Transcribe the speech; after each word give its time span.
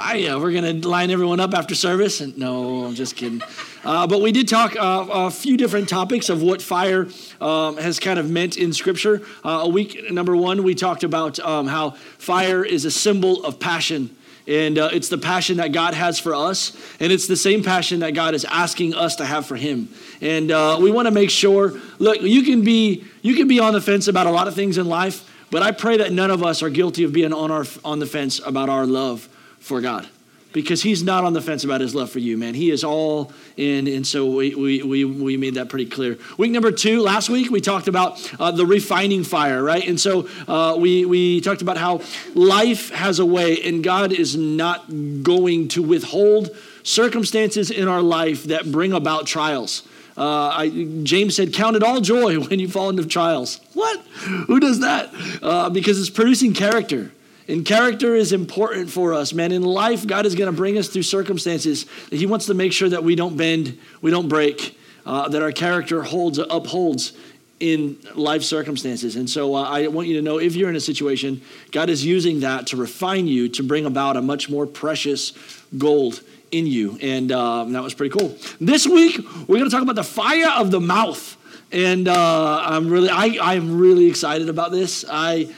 fire. 0.00 0.38
We're 0.38 0.52
going 0.52 0.80
to 0.80 0.88
line 0.88 1.10
everyone 1.10 1.40
up 1.40 1.52
after 1.52 1.74
service. 1.74 2.22
And 2.22 2.36
no, 2.38 2.86
I'm 2.86 2.94
just 2.94 3.16
kidding. 3.16 3.42
Uh, 3.84 4.06
but 4.06 4.22
we 4.22 4.32
did 4.32 4.48
talk 4.48 4.74
uh, 4.74 5.06
a 5.10 5.30
few 5.30 5.58
different 5.58 5.90
topics 5.90 6.30
of 6.30 6.40
what 6.40 6.62
fire 6.62 7.06
um, 7.38 7.76
has 7.76 8.00
kind 8.00 8.18
of 8.18 8.30
meant 8.30 8.56
in 8.56 8.72
Scripture. 8.72 9.20
Uh, 9.44 9.60
a 9.64 9.68
week 9.68 10.10
number 10.10 10.34
one, 10.34 10.62
we 10.62 10.74
talked 10.74 11.04
about 11.04 11.38
um, 11.40 11.66
how 11.66 11.90
fire 12.16 12.64
is 12.64 12.86
a 12.86 12.90
symbol 12.90 13.44
of 13.44 13.60
passion. 13.60 14.16
And 14.46 14.78
uh, 14.78 14.88
it's 14.90 15.10
the 15.10 15.18
passion 15.18 15.58
that 15.58 15.72
God 15.72 15.92
has 15.92 16.18
for 16.18 16.34
us. 16.34 16.74
And 16.98 17.12
it's 17.12 17.26
the 17.26 17.36
same 17.36 17.62
passion 17.62 18.00
that 18.00 18.14
God 18.14 18.34
is 18.34 18.46
asking 18.46 18.94
us 18.94 19.16
to 19.16 19.26
have 19.26 19.44
for 19.44 19.56
Him. 19.56 19.90
And 20.22 20.50
uh, 20.50 20.78
we 20.80 20.90
want 20.90 21.08
to 21.08 21.12
make 21.12 21.28
sure 21.28 21.78
look, 21.98 22.22
you 22.22 22.42
can, 22.42 22.64
be, 22.64 23.04
you 23.20 23.34
can 23.34 23.48
be 23.48 23.60
on 23.60 23.74
the 23.74 23.82
fence 23.82 24.08
about 24.08 24.26
a 24.26 24.30
lot 24.30 24.48
of 24.48 24.54
things 24.54 24.78
in 24.78 24.86
life, 24.86 25.30
but 25.50 25.62
I 25.62 25.72
pray 25.72 25.98
that 25.98 26.10
none 26.10 26.30
of 26.30 26.42
us 26.42 26.62
are 26.62 26.70
guilty 26.70 27.04
of 27.04 27.12
being 27.12 27.34
on, 27.34 27.50
our, 27.50 27.66
on 27.84 27.98
the 27.98 28.06
fence 28.06 28.40
about 28.42 28.70
our 28.70 28.86
love 28.86 29.28
for 29.60 29.80
God 29.80 30.08
because 30.52 30.82
he's 30.82 31.02
not 31.02 31.24
on 31.24 31.32
the 31.32 31.40
fence 31.40 31.64
about 31.64 31.80
his 31.80 31.94
love 31.94 32.10
for 32.10 32.18
you, 32.18 32.36
man. 32.36 32.54
He 32.54 32.70
is 32.70 32.82
all 32.82 33.32
in, 33.56 33.86
and 33.86 34.06
so 34.06 34.26
we, 34.30 34.54
we, 34.54 34.82
we, 34.82 35.04
we 35.04 35.36
made 35.36 35.54
that 35.54 35.68
pretty 35.68 35.86
clear. 35.86 36.18
Week 36.38 36.50
number 36.50 36.72
two, 36.72 37.00
last 37.02 37.28
week, 37.30 37.50
we 37.50 37.60
talked 37.60 37.88
about 37.88 38.34
uh, 38.40 38.50
the 38.50 38.66
refining 38.66 39.22
fire, 39.22 39.62
right? 39.62 39.86
And 39.86 40.00
so 40.00 40.28
uh, 40.48 40.76
we, 40.76 41.04
we 41.04 41.40
talked 41.40 41.62
about 41.62 41.76
how 41.76 42.00
life 42.34 42.90
has 42.90 43.18
a 43.18 43.26
way, 43.26 43.62
and 43.62 43.84
God 43.84 44.12
is 44.12 44.36
not 44.36 44.88
going 45.22 45.68
to 45.68 45.82
withhold 45.82 46.50
circumstances 46.82 47.70
in 47.70 47.86
our 47.86 48.02
life 48.02 48.44
that 48.44 48.70
bring 48.70 48.92
about 48.92 49.26
trials. 49.26 49.86
Uh, 50.16 50.48
I, 50.48 50.68
James 51.04 51.36
said, 51.36 51.54
Count 51.54 51.76
it 51.76 51.82
all 51.82 52.00
joy 52.00 52.40
when 52.40 52.58
you 52.58 52.68
fall 52.68 52.90
into 52.90 53.06
trials. 53.06 53.60
What? 53.74 54.00
Who 54.46 54.58
does 54.58 54.80
that? 54.80 55.10
Uh, 55.40 55.70
because 55.70 56.00
it's 56.00 56.10
producing 56.10 56.54
character. 56.54 57.12
And 57.50 57.66
character 57.66 58.14
is 58.14 58.32
important 58.32 58.90
for 58.90 59.12
us, 59.12 59.32
man. 59.32 59.50
In 59.50 59.62
life, 59.62 60.06
God 60.06 60.24
is 60.24 60.36
going 60.36 60.50
to 60.50 60.56
bring 60.56 60.78
us 60.78 60.88
through 60.88 61.02
circumstances 61.02 61.84
that 62.10 62.16
He 62.16 62.26
wants 62.26 62.46
to 62.46 62.54
make 62.54 62.72
sure 62.72 62.88
that 62.88 63.02
we 63.02 63.16
don't 63.16 63.36
bend, 63.36 63.76
we 64.00 64.12
don't 64.12 64.28
break, 64.28 64.78
uh, 65.04 65.28
that 65.28 65.42
our 65.42 65.50
character 65.50 66.02
holds, 66.02 66.38
upholds 66.38 67.12
in 67.58 67.98
life 68.14 68.44
circumstances. 68.44 69.16
And 69.16 69.28
so 69.28 69.56
uh, 69.56 69.64
I 69.64 69.88
want 69.88 70.06
you 70.06 70.14
to 70.14 70.22
know 70.22 70.38
if 70.38 70.54
you're 70.54 70.70
in 70.70 70.76
a 70.76 70.80
situation, 70.80 71.42
God 71.72 71.90
is 71.90 72.04
using 72.04 72.40
that 72.40 72.68
to 72.68 72.76
refine 72.76 73.26
you 73.26 73.48
to 73.50 73.62
bring 73.64 73.84
about 73.84 74.16
a 74.16 74.22
much 74.22 74.48
more 74.48 74.66
precious 74.66 75.32
gold 75.76 76.22
in 76.52 76.66
you. 76.66 76.98
And 77.02 77.32
uh, 77.32 77.64
that 77.64 77.82
was 77.82 77.94
pretty 77.94 78.16
cool. 78.16 78.36
This 78.60 78.86
week, 78.86 79.18
we're 79.48 79.58
going 79.58 79.64
to 79.64 79.70
talk 79.70 79.82
about 79.82 79.96
the 79.96 80.04
fire 80.04 80.50
of 80.56 80.70
the 80.70 80.80
mouth. 80.80 81.36
And 81.72 82.08
uh, 82.08 82.62
I'm 82.64 82.88
really, 82.88 83.10
I, 83.10 83.38
I'm 83.40 83.78
really 83.78 84.06
excited 84.06 84.48
about 84.48 84.70
this. 84.70 85.04
I 85.08 85.52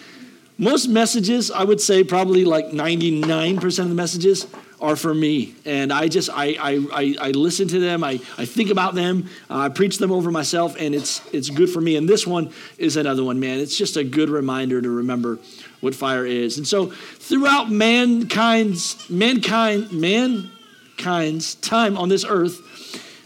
most 0.59 0.89
messages, 0.89 1.51
I 1.51 1.65
would 1.65 1.81
say 1.81 2.05
probably 2.05 2.45
like 2.45 2.67
99% 2.67 3.79
of 3.79 3.89
the 3.89 3.95
messages 3.95 4.47
are 4.83 4.97
for 4.97 5.15
me. 5.15 5.55
And 5.65 5.93
I 5.93 6.09
just, 6.09 6.29
I, 6.29 6.57
I, 6.61 6.87
I, 6.93 7.17
I 7.21 7.31
listen 7.31 7.69
to 7.69 7.79
them, 7.79 8.03
I, 8.03 8.21
I 8.37 8.45
think 8.45 8.69
about 8.71 8.95
them, 8.95 9.31
uh, 9.49 9.59
I 9.59 9.69
preach 9.69 9.99
them 9.99 10.11
over 10.11 10.31
myself, 10.31 10.77
and 10.79 10.95
it's, 10.95 11.23
it's 11.33 11.51
good 11.51 11.71
for 11.71 11.81
me. 11.81 11.97
And 11.97 12.09
this 12.09 12.27
one 12.27 12.53
is 12.79 12.97
another 12.97 13.23
one, 13.23 13.39
man. 13.39 13.61
It's 13.61 13.79
just 13.79 13.97
a 13.97 14.03
good 14.03 14.29
reminder 14.29 14.83
to 14.83 14.91
remember 14.91 15.39
what 15.81 15.95
fire 15.95 16.27
is. 16.27 16.59
And 16.59 16.67
so 16.67 16.87
throughout 16.87 17.71
mankind's, 17.71 19.09
mankind, 19.09 19.93
mankind's 19.93 21.55
time 21.57 21.97
on 21.97 22.09
this 22.09 22.25
earth, 22.29 22.61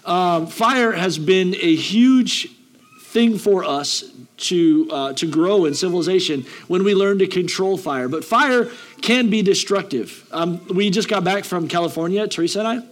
um, 0.07 0.47
fire 0.47 0.93
has 0.93 1.19
been 1.19 1.55
a 1.55 1.75
huge 1.75 2.49
thing 3.17 3.39
for 3.39 3.65
us 3.65 4.05
to, 4.37 4.91
uh, 4.93 5.13
to 5.15 5.27
grow 5.27 5.65
in 5.65 5.73
civilization 5.73 6.45
when 6.69 6.85
we 6.85 6.95
learn 6.95 7.19
to 7.19 7.27
control 7.27 7.79
fire. 7.79 8.09
But 8.09 8.27
fire 8.27 8.71
can 9.01 9.31
be 9.31 9.41
destructive. 9.41 10.29
Um, 10.33 10.61
we 10.67 10.91
just 10.91 11.09
got 11.09 11.25
back 11.25 11.47
from 11.47 11.67
California, 11.67 12.29
Teresa 12.29 12.59
and 12.59 12.69
I. 12.69 12.87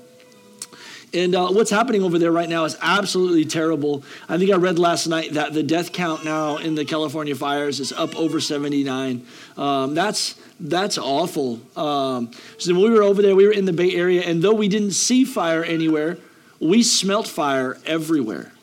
And 1.12 1.34
uh, 1.34 1.48
what's 1.48 1.70
happening 1.70 2.02
over 2.02 2.18
there 2.18 2.32
right 2.32 2.48
now 2.48 2.64
is 2.64 2.74
absolutely 2.80 3.44
terrible. 3.44 4.02
I 4.26 4.38
think 4.38 4.50
I 4.50 4.56
read 4.56 4.78
last 4.78 5.06
night 5.08 5.34
that 5.34 5.52
the 5.52 5.62
death 5.62 5.92
count 5.92 6.24
now 6.24 6.56
in 6.56 6.74
the 6.74 6.86
California 6.86 7.34
fires 7.34 7.78
is 7.78 7.92
up 7.92 8.16
over 8.16 8.40
79. 8.40 9.26
Um, 9.58 9.94
that's 9.94 10.40
that's 10.58 10.96
awful. 10.96 11.60
Um, 11.76 12.30
so 12.56 12.72
when 12.72 12.84
we 12.84 12.98
were 12.98 13.02
over 13.02 13.20
there, 13.20 13.36
we 13.36 13.46
were 13.46 13.52
in 13.52 13.66
the 13.66 13.74
Bay 13.74 13.94
Area, 13.94 14.22
and 14.22 14.40
though 14.40 14.54
we 14.54 14.68
didn't 14.68 14.92
see 14.92 15.26
fire 15.26 15.62
anywhere, 15.62 16.16
we 16.60 16.82
smelt 16.82 17.28
fire 17.28 17.76
everywhere 17.84 18.53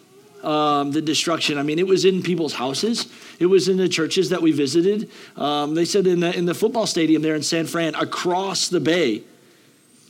um, 0.44 0.92
the 0.92 1.02
destruction. 1.02 1.58
I 1.58 1.64
mean, 1.64 1.80
it 1.80 1.88
was 1.88 2.06
in 2.06 2.22
people's 2.22 2.54
houses. 2.54 3.12
It 3.40 3.46
was 3.46 3.68
in 3.68 3.78
the 3.78 3.90
churches 3.90 4.30
that 4.30 4.42
we 4.42 4.52
visited. 4.52 5.10
Um, 5.36 5.76
they 5.76 5.86
said 5.86 6.08
in 6.08 6.20
the, 6.20 6.36
in 6.36 6.46
the 6.46 6.54
football 6.54 6.88
stadium 6.88 7.22
there 7.22 7.36
in 7.36 7.44
San 7.44 7.68
Fran, 7.68 7.96
across 7.96 8.70
the 8.70 8.80
bay, 8.80 9.24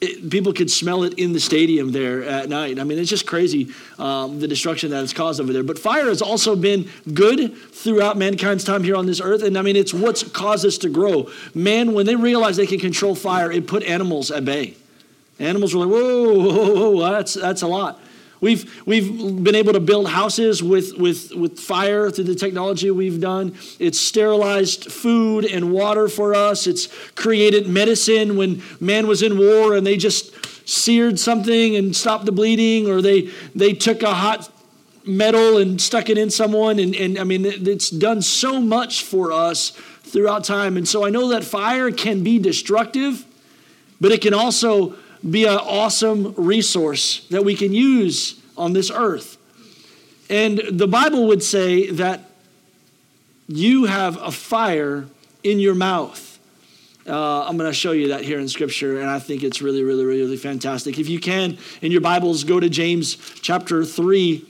it, 0.01 0.31
people 0.31 0.51
could 0.51 0.71
smell 0.71 1.03
it 1.03 1.13
in 1.13 1.31
the 1.31 1.39
stadium 1.39 1.91
there 1.91 2.23
at 2.23 2.49
night. 2.49 2.79
I 2.79 2.83
mean, 2.83 2.97
it's 2.97 3.09
just 3.09 3.27
crazy 3.27 3.71
um, 3.99 4.39
the 4.39 4.47
destruction 4.47 4.89
that 4.91 5.03
it's 5.03 5.13
caused 5.13 5.39
over 5.39 5.53
there. 5.53 5.63
But 5.63 5.77
fire 5.77 6.05
has 6.05 6.23
also 6.23 6.55
been 6.55 6.89
good 7.13 7.55
throughout 7.55 8.17
mankind's 8.17 8.63
time 8.63 8.83
here 8.83 8.95
on 8.95 9.05
this 9.05 9.21
earth. 9.21 9.43
And 9.43 9.57
I 9.57 9.61
mean, 9.61 9.75
it's 9.75 9.93
what's 9.93 10.23
caused 10.23 10.65
us 10.65 10.79
to 10.79 10.89
grow. 10.89 11.29
Man, 11.53 11.93
when 11.93 12.07
they 12.07 12.15
realized 12.15 12.57
they 12.57 12.65
could 12.65 12.81
control 12.81 13.13
fire, 13.13 13.51
it 13.51 13.67
put 13.67 13.83
animals 13.83 14.31
at 14.31 14.43
bay. 14.43 14.75
Animals 15.39 15.75
were 15.75 15.85
like, 15.85 15.93
whoa, 15.93 16.33
whoa, 16.33 16.89
whoa, 16.91 17.11
that's, 17.11 17.35
that's 17.35 17.61
a 17.61 17.67
lot. 17.67 17.99
We've, 18.41 18.85
we've 18.87 19.43
been 19.43 19.53
able 19.53 19.73
to 19.73 19.79
build 19.79 20.09
houses 20.09 20.63
with, 20.63 20.97
with, 20.97 21.31
with 21.35 21.59
fire 21.59 22.09
through 22.09 22.23
the 22.23 22.35
technology 22.35 22.89
we've 22.89 23.21
done. 23.21 23.55
It's 23.77 23.99
sterilized 23.99 24.91
food 24.91 25.45
and 25.45 25.71
water 25.71 26.07
for 26.07 26.33
us. 26.33 26.65
It's 26.65 26.87
created 27.11 27.67
medicine 27.67 28.35
when 28.35 28.63
man 28.79 29.05
was 29.05 29.21
in 29.21 29.37
war 29.37 29.75
and 29.75 29.85
they 29.85 29.95
just 29.95 30.33
seared 30.67 31.19
something 31.19 31.75
and 31.75 31.95
stopped 31.95 32.25
the 32.25 32.31
bleeding, 32.31 32.89
or 32.89 33.01
they, 33.01 33.29
they 33.53 33.73
took 33.73 34.01
a 34.03 34.13
hot 34.13 34.51
metal 35.05 35.57
and 35.57 35.79
stuck 35.79 36.09
it 36.09 36.17
in 36.17 36.29
someone. 36.29 36.79
And, 36.79 36.95
and 36.95 37.19
I 37.19 37.23
mean, 37.23 37.45
it's 37.45 37.89
done 37.89 38.21
so 38.21 38.59
much 38.59 39.03
for 39.03 39.31
us 39.31 39.69
throughout 40.03 40.43
time. 40.43 40.77
And 40.77 40.87
so 40.87 41.05
I 41.05 41.09
know 41.09 41.29
that 41.29 41.43
fire 41.43 41.91
can 41.91 42.23
be 42.23 42.39
destructive, 42.39 43.25
but 43.99 44.11
it 44.11 44.21
can 44.21 44.33
also 44.33 44.95
be 45.29 45.45
an 45.45 45.57
awesome 45.57 46.33
resource 46.35 47.25
that 47.29 47.43
we 47.43 47.55
can 47.55 47.73
use 47.73 48.39
on 48.57 48.73
this 48.73 48.91
earth. 48.91 49.37
And 50.29 50.61
the 50.71 50.87
Bible 50.87 51.27
would 51.27 51.43
say 51.43 51.91
that 51.91 52.31
you 53.47 53.85
have 53.85 54.17
a 54.21 54.31
fire 54.31 55.05
in 55.43 55.59
your 55.59 55.75
mouth. 55.75 56.39
Uh, 57.07 57.45
I'm 57.47 57.57
going 57.57 57.69
to 57.69 57.73
show 57.73 57.91
you 57.91 58.09
that 58.09 58.23
here 58.23 58.39
in 58.39 58.47
Scripture, 58.47 59.01
and 59.01 59.09
I 59.09 59.19
think 59.19 59.43
it's 59.43 59.61
really, 59.61 59.83
really, 59.83 60.05
really 60.05 60.37
fantastic. 60.37 60.99
If 60.99 61.09
you 61.09 61.19
can, 61.19 61.57
in 61.81 61.91
your 61.91 62.01
Bibles, 62.01 62.43
go 62.43 62.59
to 62.59 62.69
James 62.69 63.15
chapter 63.41 63.83
3. 63.83 64.45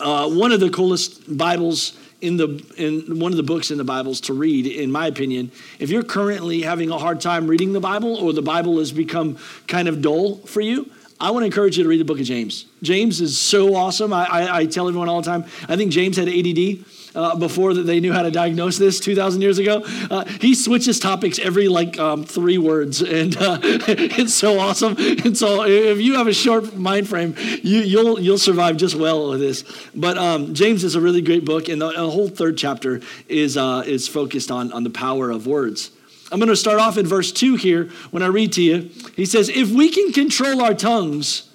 Uh, 0.00 0.28
one 0.28 0.50
of 0.52 0.60
the 0.60 0.70
coolest 0.70 1.36
Bibles 1.36 1.96
in 2.22 2.36
the 2.36 2.64
in 2.76 3.18
one 3.18 3.32
of 3.32 3.36
the 3.36 3.42
books 3.42 3.70
in 3.70 3.78
the 3.78 3.84
Bibles 3.84 4.20
to 4.22 4.32
read, 4.32 4.66
in 4.66 4.90
my 4.90 5.08
opinion. 5.08 5.50
If 5.78 5.90
you're 5.90 6.04
currently 6.04 6.62
having 6.62 6.90
a 6.90 6.96
hard 6.96 7.20
time 7.20 7.48
reading 7.48 7.72
the 7.72 7.80
Bible, 7.80 8.16
or 8.16 8.32
the 8.32 8.42
Bible 8.42 8.78
has 8.78 8.92
become 8.92 9.36
kind 9.66 9.88
of 9.88 10.00
dull 10.00 10.36
for 10.36 10.60
you, 10.60 10.90
I 11.20 11.30
want 11.30 11.42
to 11.42 11.46
encourage 11.46 11.76
you 11.76 11.82
to 11.82 11.88
read 11.88 12.00
the 12.00 12.04
book 12.04 12.20
of 12.20 12.24
James. 12.24 12.66
James 12.82 13.20
is 13.20 13.38
so 13.38 13.74
awesome. 13.74 14.12
I, 14.12 14.24
I, 14.24 14.56
I 14.58 14.66
tell 14.66 14.88
everyone 14.88 15.08
all 15.08 15.20
the 15.20 15.30
time. 15.30 15.44
I 15.68 15.76
think 15.76 15.92
James 15.92 16.16
had 16.16 16.28
ADD. 16.28 16.84
Uh, 17.14 17.36
before 17.36 17.74
that 17.74 17.82
they 17.82 18.00
knew 18.00 18.10
how 18.10 18.22
to 18.22 18.30
diagnose 18.30 18.78
this 18.78 18.98
2,000 18.98 19.42
years 19.42 19.58
ago. 19.58 19.82
Uh, 20.10 20.24
he 20.40 20.54
switches 20.54 20.98
topics 20.98 21.38
every 21.38 21.68
like 21.68 21.98
um, 21.98 22.24
three 22.24 22.56
words, 22.56 23.02
and 23.02 23.36
uh, 23.36 23.58
it's 23.62 24.32
so 24.32 24.58
awesome. 24.58 24.96
And 24.96 25.36
so 25.36 25.64
if 25.66 26.00
you 26.00 26.14
have 26.16 26.26
a 26.26 26.32
short 26.32 26.74
mind 26.74 27.08
frame, 27.08 27.34
you, 27.62 27.80
will 27.80 27.86
you'll, 27.86 28.20
you'll 28.20 28.38
survive 28.38 28.78
just 28.78 28.94
well 28.94 29.28
with 29.28 29.40
this. 29.40 29.62
But 29.94 30.16
um, 30.16 30.54
James 30.54 30.84
is 30.84 30.94
a 30.94 31.02
really 31.02 31.20
great 31.20 31.44
book, 31.44 31.68
and 31.68 31.82
the, 31.82 31.90
the 31.90 32.10
whole 32.10 32.28
third 32.28 32.56
chapter 32.56 33.02
is 33.28 33.58
uh, 33.58 33.82
is 33.84 34.08
focused 34.08 34.50
on 34.50 34.72
on 34.72 34.82
the 34.82 34.90
power 34.90 35.30
of 35.30 35.46
words. 35.46 35.90
I'm 36.32 36.38
going 36.38 36.48
to 36.48 36.56
start 36.56 36.80
off 36.80 36.96
in 36.96 37.06
verse 37.06 37.30
2 37.30 37.56
here 37.56 37.90
when 38.10 38.22
I 38.22 38.26
read 38.28 38.52
to 38.54 38.62
you. 38.62 38.90
He 39.14 39.26
says, 39.26 39.50
If 39.50 39.70
we 39.70 39.90
can 39.90 40.12
control 40.12 40.62
our 40.62 40.72
tongues, 40.72 41.50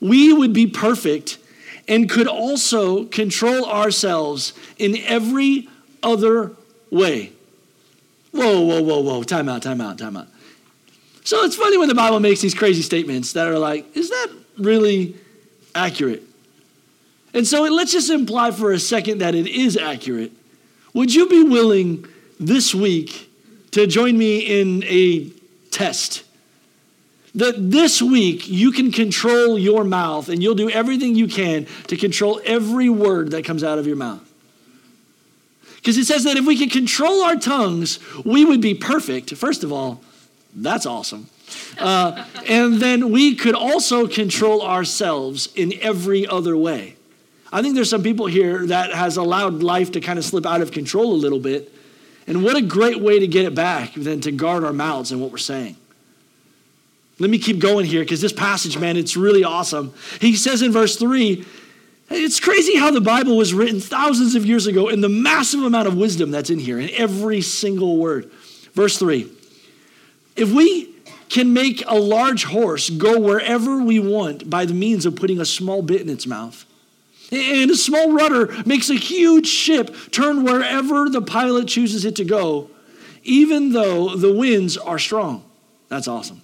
we 0.00 0.32
would 0.32 0.52
be 0.52 0.66
perfect 0.66 1.38
and 1.88 2.08
could 2.08 2.28
also 2.28 3.04
control 3.06 3.64
ourselves 3.64 4.52
in 4.76 4.96
every 4.98 5.68
other 6.02 6.52
way. 6.90 7.32
Whoa, 8.32 8.60
whoa, 8.60 8.82
whoa, 8.82 9.00
whoa. 9.00 9.22
Time 9.22 9.48
out, 9.48 9.62
time 9.62 9.80
out, 9.80 9.98
time 9.98 10.16
out. 10.16 10.28
So 11.24 11.44
it's 11.44 11.56
funny 11.56 11.76
when 11.76 11.88
the 11.88 11.94
Bible 11.94 12.20
makes 12.20 12.40
these 12.40 12.54
crazy 12.54 12.82
statements 12.82 13.32
that 13.32 13.48
are 13.48 13.58
like, 13.58 13.96
is 13.96 14.10
that 14.10 14.28
really 14.58 15.16
accurate? 15.74 16.22
And 17.34 17.46
so 17.46 17.62
let's 17.62 17.92
just 17.92 18.10
imply 18.10 18.50
for 18.50 18.72
a 18.72 18.78
second 18.78 19.18
that 19.18 19.34
it 19.34 19.46
is 19.46 19.76
accurate. 19.76 20.32
Would 20.94 21.14
you 21.14 21.28
be 21.28 21.42
willing 21.42 22.06
this 22.38 22.74
week 22.74 23.30
to 23.72 23.86
join 23.86 24.16
me 24.16 24.60
in 24.60 24.82
a 24.84 25.30
test. 25.70 26.24
That 27.34 27.70
this 27.70 28.00
week 28.00 28.48
you 28.48 28.72
can 28.72 28.90
control 28.90 29.58
your 29.58 29.84
mouth 29.84 30.28
and 30.28 30.42
you'll 30.42 30.54
do 30.54 30.70
everything 30.70 31.14
you 31.14 31.28
can 31.28 31.66
to 31.88 31.96
control 31.96 32.40
every 32.44 32.88
word 32.88 33.32
that 33.32 33.44
comes 33.44 33.62
out 33.62 33.78
of 33.78 33.86
your 33.86 33.96
mouth. 33.96 34.24
Because 35.76 35.96
it 35.96 36.06
says 36.06 36.24
that 36.24 36.36
if 36.36 36.46
we 36.46 36.58
could 36.58 36.72
control 36.72 37.22
our 37.22 37.36
tongues, 37.36 38.00
we 38.24 38.44
would 38.44 38.60
be 38.60 38.74
perfect. 38.74 39.34
First 39.34 39.62
of 39.62 39.72
all, 39.72 40.02
that's 40.54 40.86
awesome. 40.86 41.28
Uh, 41.78 42.24
and 42.46 42.74
then 42.74 43.10
we 43.10 43.34
could 43.34 43.54
also 43.54 44.06
control 44.06 44.62
ourselves 44.62 45.48
in 45.54 45.72
every 45.80 46.26
other 46.26 46.56
way. 46.56 46.96
I 47.52 47.62
think 47.62 47.74
there's 47.74 47.88
some 47.88 48.02
people 48.02 48.26
here 48.26 48.66
that 48.66 48.92
has 48.92 49.16
allowed 49.16 49.62
life 49.62 49.92
to 49.92 50.00
kind 50.00 50.18
of 50.18 50.24
slip 50.24 50.44
out 50.44 50.60
of 50.60 50.72
control 50.72 51.12
a 51.12 51.16
little 51.16 51.38
bit. 51.38 51.72
And 52.26 52.44
what 52.44 52.56
a 52.56 52.62
great 52.62 53.00
way 53.00 53.20
to 53.20 53.26
get 53.26 53.46
it 53.46 53.54
back 53.54 53.94
than 53.94 54.20
to 54.22 54.32
guard 54.32 54.64
our 54.64 54.72
mouths 54.72 55.12
and 55.12 55.20
what 55.20 55.30
we're 55.30 55.38
saying. 55.38 55.76
Let 57.18 57.30
me 57.30 57.38
keep 57.38 57.58
going 57.58 57.84
here 57.84 58.02
because 58.02 58.20
this 58.20 58.32
passage, 58.32 58.78
man, 58.78 58.96
it's 58.96 59.16
really 59.16 59.42
awesome. 59.42 59.92
He 60.20 60.36
says 60.36 60.62
in 60.62 60.72
verse 60.72 60.96
3 60.96 61.44
it's 62.10 62.40
crazy 62.40 62.76
how 62.76 62.90
the 62.90 63.00
Bible 63.00 63.36
was 63.36 63.52
written 63.52 63.80
thousands 63.80 64.34
of 64.34 64.46
years 64.46 64.66
ago 64.66 64.88
and 64.88 65.04
the 65.04 65.10
massive 65.10 65.62
amount 65.62 65.88
of 65.88 65.96
wisdom 65.96 66.30
that's 66.30 66.48
in 66.48 66.58
here 66.58 66.78
in 66.78 66.90
every 66.90 67.42
single 67.42 67.98
word. 67.98 68.30
Verse 68.72 68.98
3 68.98 69.30
If 70.36 70.52
we 70.52 70.94
can 71.28 71.52
make 71.52 71.84
a 71.86 71.98
large 71.98 72.44
horse 72.44 72.88
go 72.88 73.20
wherever 73.20 73.82
we 73.82 73.98
want 73.98 74.48
by 74.48 74.64
the 74.64 74.72
means 74.72 75.04
of 75.04 75.16
putting 75.16 75.40
a 75.40 75.44
small 75.44 75.82
bit 75.82 76.00
in 76.00 76.08
its 76.08 76.26
mouth, 76.26 76.64
and 77.30 77.70
a 77.70 77.76
small 77.76 78.12
rudder 78.12 78.54
makes 78.64 78.88
a 78.88 78.94
huge 78.94 79.46
ship 79.46 79.94
turn 80.10 80.44
wherever 80.44 81.10
the 81.10 81.20
pilot 81.20 81.68
chooses 81.68 82.06
it 82.06 82.16
to 82.16 82.24
go, 82.24 82.70
even 83.22 83.72
though 83.72 84.16
the 84.16 84.32
winds 84.32 84.78
are 84.78 84.98
strong. 84.98 85.44
That's 85.88 86.08
awesome. 86.08 86.40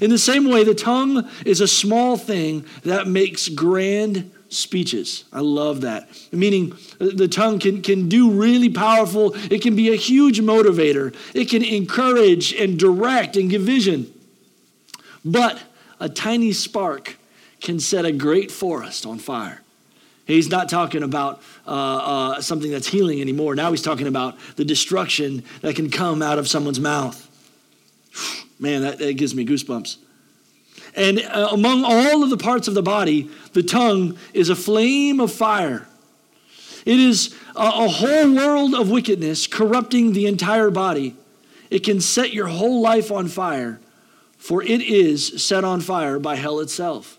In 0.00 0.10
the 0.10 0.18
same 0.18 0.48
way, 0.48 0.64
the 0.64 0.74
tongue 0.74 1.28
is 1.44 1.60
a 1.60 1.68
small 1.68 2.16
thing 2.16 2.64
that 2.82 3.06
makes 3.06 3.48
grand 3.48 4.30
speeches. 4.50 5.24
I 5.32 5.40
love 5.40 5.82
that. 5.82 6.08
Meaning, 6.32 6.74
the 6.98 7.28
tongue 7.28 7.58
can, 7.58 7.82
can 7.82 8.08
do 8.08 8.30
really 8.30 8.68
powerful, 8.68 9.32
it 9.50 9.62
can 9.62 9.76
be 9.76 9.92
a 9.92 9.96
huge 9.96 10.40
motivator, 10.40 11.14
it 11.34 11.48
can 11.48 11.64
encourage 11.64 12.52
and 12.52 12.78
direct 12.78 13.36
and 13.36 13.48
give 13.48 13.62
vision. 13.62 14.12
But 15.24 15.60
a 15.98 16.08
tiny 16.08 16.52
spark 16.52 17.16
can 17.60 17.78
set 17.78 18.04
a 18.04 18.12
great 18.12 18.50
forest 18.50 19.06
on 19.06 19.18
fire. 19.18 19.62
He's 20.26 20.48
not 20.48 20.68
talking 20.68 21.02
about 21.02 21.42
uh, 21.66 21.70
uh, 21.70 22.40
something 22.40 22.70
that's 22.70 22.86
healing 22.86 23.20
anymore. 23.20 23.54
Now 23.54 23.70
he's 23.70 23.82
talking 23.82 24.06
about 24.06 24.38
the 24.56 24.64
destruction 24.64 25.44
that 25.60 25.74
can 25.74 25.90
come 25.90 26.22
out 26.22 26.38
of 26.38 26.48
someone's 26.48 26.80
mouth. 26.80 27.26
Man, 28.60 28.82
that, 28.82 28.98
that 28.98 29.16
gives 29.16 29.34
me 29.34 29.44
goosebumps. 29.44 29.96
And 30.94 31.20
uh, 31.20 31.48
among 31.52 31.84
all 31.84 32.22
of 32.22 32.30
the 32.30 32.36
parts 32.36 32.68
of 32.68 32.74
the 32.74 32.82
body, 32.82 33.30
the 33.52 33.62
tongue 33.62 34.18
is 34.34 34.50
a 34.50 34.56
flame 34.56 35.18
of 35.18 35.32
fire. 35.32 35.86
It 36.84 36.98
is 36.98 37.34
a, 37.56 37.62
a 37.62 37.88
whole 37.88 38.34
world 38.34 38.74
of 38.74 38.90
wickedness 38.90 39.46
corrupting 39.46 40.12
the 40.12 40.26
entire 40.26 40.70
body. 40.70 41.16
It 41.70 41.80
can 41.80 42.00
set 42.00 42.32
your 42.32 42.48
whole 42.48 42.80
life 42.80 43.10
on 43.10 43.28
fire, 43.28 43.80
for 44.36 44.62
it 44.62 44.82
is 44.82 45.42
set 45.42 45.64
on 45.64 45.80
fire 45.80 46.18
by 46.18 46.36
hell 46.36 46.60
itself. 46.60 47.18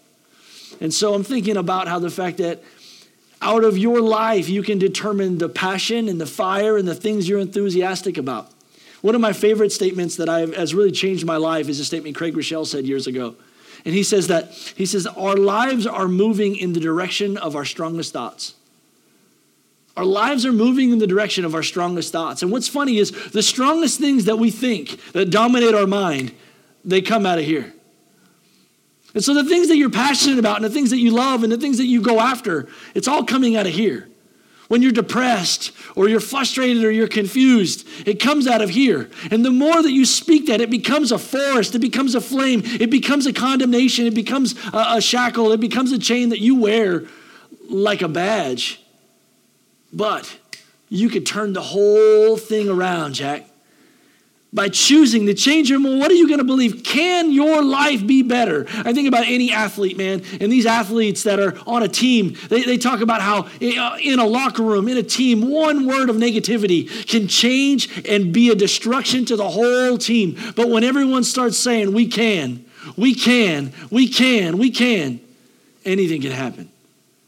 And 0.79 0.93
so 0.93 1.13
I'm 1.13 1.23
thinking 1.23 1.57
about 1.57 1.88
how 1.88 1.99
the 1.99 2.09
fact 2.09 2.38
that 2.38 2.63
out 3.41 3.63
of 3.63 3.77
your 3.77 4.01
life 4.01 4.49
you 4.49 4.61
can 4.61 4.77
determine 4.77 5.38
the 5.38 5.49
passion 5.49 6.07
and 6.07 6.21
the 6.21 6.25
fire 6.25 6.77
and 6.77 6.88
the 6.88 6.95
things 6.95 7.27
you're 7.27 7.39
enthusiastic 7.39 8.17
about. 8.17 8.51
One 9.01 9.15
of 9.15 9.21
my 9.21 9.33
favorite 9.33 9.71
statements 9.71 10.15
that 10.18 10.30
I've, 10.30 10.56
has 10.56 10.75
really 10.75 10.92
changed 10.92 11.25
my 11.25 11.38
life 11.38 11.69
is 11.69 11.80
a 11.80 11.86
statement 11.86 12.15
Craig 12.15 12.36
Groeschel 12.36 12.65
said 12.65 12.86
years 12.86 13.07
ago. 13.07 13.36
And 13.83 13.95
he 13.95 14.03
says 14.03 14.27
that, 14.27 14.51
he 14.51 14.86
says, 14.86 15.07
our 15.07 15.36
lives 15.36 15.88
are 15.88 16.07
moving 16.07 16.56
in 16.56 16.74
the 16.74 16.80
direction 16.80 17.38
of 17.38 17.56
our 17.56 17.65
strongest 17.65 18.13
thoughts. 18.13 18.53
Our 19.98 20.06
lives 20.06 20.45
are 20.45 20.51
moving 20.51 20.92
in 20.92 21.00
the 21.00 21.07
direction 21.07 21.45
of 21.45 21.56
our 21.56 21.63
strongest 21.63 22.12
thoughts. 22.12 22.44
And 22.44 22.51
what's 22.51 22.68
funny 22.68 22.98
is 22.98 23.12
the 23.31 23.42
strongest 23.42 24.00
things 24.00 24.25
that 24.25 24.38
we 24.38 24.51
think 24.51 25.00
that 25.13 25.31
dominate 25.31 25.74
our 25.74 25.88
mind, 25.88 26.31
they 26.86 27.01
come 27.01 27.25
out 27.25 27.39
of 27.39 27.45
here. 27.45 27.74
And 29.13 29.24
so 29.24 29.33
the 29.33 29.44
things 29.44 29.68
that 29.68 29.77
you're 29.77 29.89
passionate 29.89 30.39
about 30.39 30.57
and 30.57 30.65
the 30.65 30.69
things 30.69 30.92
that 30.92 31.00
you 31.00 31.12
love 31.12 31.44
and 31.44 31.51
the 31.51 31.57
things 31.57 31.77
that 31.77 31.88
you 31.88 32.01
go 32.01 32.19
after, 32.19 32.69
it's 32.95 33.07
all 33.07 33.25
coming 33.25 33.57
out 33.57 33.65
of 33.65 33.74
here. 33.74 34.07
When 34.71 34.81
you're 34.81 34.94
depressed 34.94 35.73
or 35.97 36.07
you're 36.07 36.21
frustrated 36.21 36.85
or 36.85 36.91
you're 36.91 37.09
confused, 37.09 37.85
it 38.07 38.21
comes 38.21 38.47
out 38.47 38.62
of 38.62 38.69
here. 38.69 39.09
And 39.29 39.44
the 39.44 39.51
more 39.51 39.83
that 39.83 39.91
you 39.91 40.06
speak 40.06 40.45
that, 40.45 40.62
it 40.62 40.69
becomes 40.69 41.12
a 41.12 41.19
forest, 41.19 41.75
it 41.75 41.79
becomes 41.79 42.15
a 42.15 42.21
flame, 42.21 42.62
it 42.63 42.89
becomes 42.89 43.27
a 43.27 43.33
condemnation, 43.33 44.06
it 44.06 44.13
becomes 44.13 44.56
a, 44.68 44.95
a 44.95 45.01
shackle, 45.01 45.51
it 45.51 45.59
becomes 45.59 45.91
a 45.91 46.00
chain 46.00 46.29
that 46.29 46.39
you 46.39 46.56
wear 46.56 47.03
like 47.68 48.01
a 48.01 48.07
badge. 48.07 48.81
But 49.91 50.39
you 50.88 51.09
could 51.09 51.25
turn 51.25 51.51
the 51.51 51.62
whole 51.62 52.38
thing 52.38 52.69
around, 52.69 53.15
Jack 53.15 53.50
by 54.53 54.68
choosing 54.68 55.25
to 55.27 55.33
change 55.33 55.69
your 55.69 55.80
mind, 55.80 56.00
what 56.00 56.12
are 56.12 56.15
you 56.15 56.27
going 56.27 56.39
to 56.39 56.44
believe? 56.44 56.83
Can 56.83 57.31
your 57.31 57.63
life 57.63 58.06
be 58.06 58.21
better? 58.21 58.65
I 58.69 58.92
think 58.92 59.07
about 59.07 59.25
any 59.25 59.51
athlete, 59.51 59.98
man, 59.98 60.24
and 60.42 60.51
these 60.51 60.65
athletes 60.65 61.24
that 61.24 61.39
are 61.39 61.57
on 61.65 61.83
a 61.83 61.88
team, 61.88 62.36
they, 62.50 62.63
they 62.63 62.77
talk 62.77 63.00
about 63.00 63.21
how 63.21 63.48
uh, 63.62 63.98
in 64.01 64.19
a 64.19 64.25
locker 64.25 64.63
room, 64.63 64.89
in 64.89 64.98
a 64.98 65.03
team, 65.03 65.50
one 65.50 65.86
word 65.88 66.09
of 66.09 66.18
negativity 66.18 67.07
can 67.07 67.27
change 67.27 68.06
and 68.06 68.33
be 68.33 68.50
a 68.50 68.56
destruction 68.56 69.24
to 69.25 69.38
the 69.38 69.50
whole 69.50 69.98
team. 69.98 70.38
But 70.56 70.69
when 70.69 70.83
everyone 70.83 71.24
starts 71.24 71.57
saying, 71.57 71.94
we 71.94 72.07
can, 72.07 72.65
we 72.98 73.15
can, 73.15 73.71
we 73.89 74.09
can, 74.09 74.57
we 74.57 74.69
can, 74.69 75.21
anything 75.86 76.21
can 76.21 76.31
happen. 76.31 76.69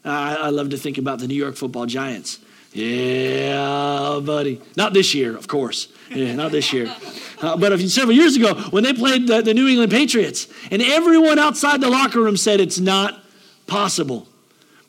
I, 0.03 0.35
I 0.35 0.49
love 0.49 0.71
to 0.71 0.77
think 0.77 0.97
about 0.97 1.19
the 1.19 1.27
New 1.27 1.35
York 1.35 1.55
football 1.55 1.85
giants. 1.85 2.39
Yeah, 2.73 4.19
buddy. 4.23 4.59
Not 4.75 4.93
this 4.93 5.13
year, 5.13 5.37
of 5.37 5.47
course. 5.47 5.89
Yeah, 6.09 6.33
not 6.33 6.51
this 6.51 6.73
year. 6.73 6.93
Uh, 7.39 7.55
but 7.55 7.77
few, 7.77 7.87
several 7.87 8.15
years 8.15 8.35
ago, 8.35 8.55
when 8.71 8.83
they 8.83 8.93
played 8.93 9.27
the, 9.27 9.41
the 9.41 9.53
New 9.53 9.67
England 9.67 9.91
Patriots, 9.91 10.47
and 10.71 10.81
everyone 10.81 11.37
outside 11.37 11.81
the 11.81 11.89
locker 11.89 12.19
room 12.19 12.35
said 12.35 12.59
it's 12.59 12.79
not 12.79 13.23
possible. 13.67 14.27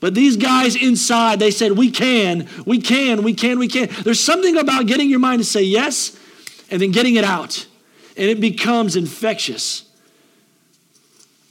But 0.00 0.14
these 0.14 0.36
guys 0.36 0.76
inside, 0.76 1.40
they 1.40 1.50
said, 1.50 1.72
We 1.72 1.90
can, 1.90 2.48
we 2.64 2.80
can, 2.80 3.22
we 3.22 3.34
can, 3.34 3.58
we 3.58 3.68
can. 3.68 3.88
There's 4.02 4.20
something 4.20 4.56
about 4.56 4.86
getting 4.86 5.10
your 5.10 5.20
mind 5.20 5.40
to 5.40 5.44
say 5.44 5.62
yes 5.62 6.18
and 6.70 6.80
then 6.80 6.90
getting 6.90 7.16
it 7.16 7.24
out. 7.24 7.66
And 8.16 8.30
it 8.30 8.40
becomes 8.40 8.96
infectious. 8.96 9.84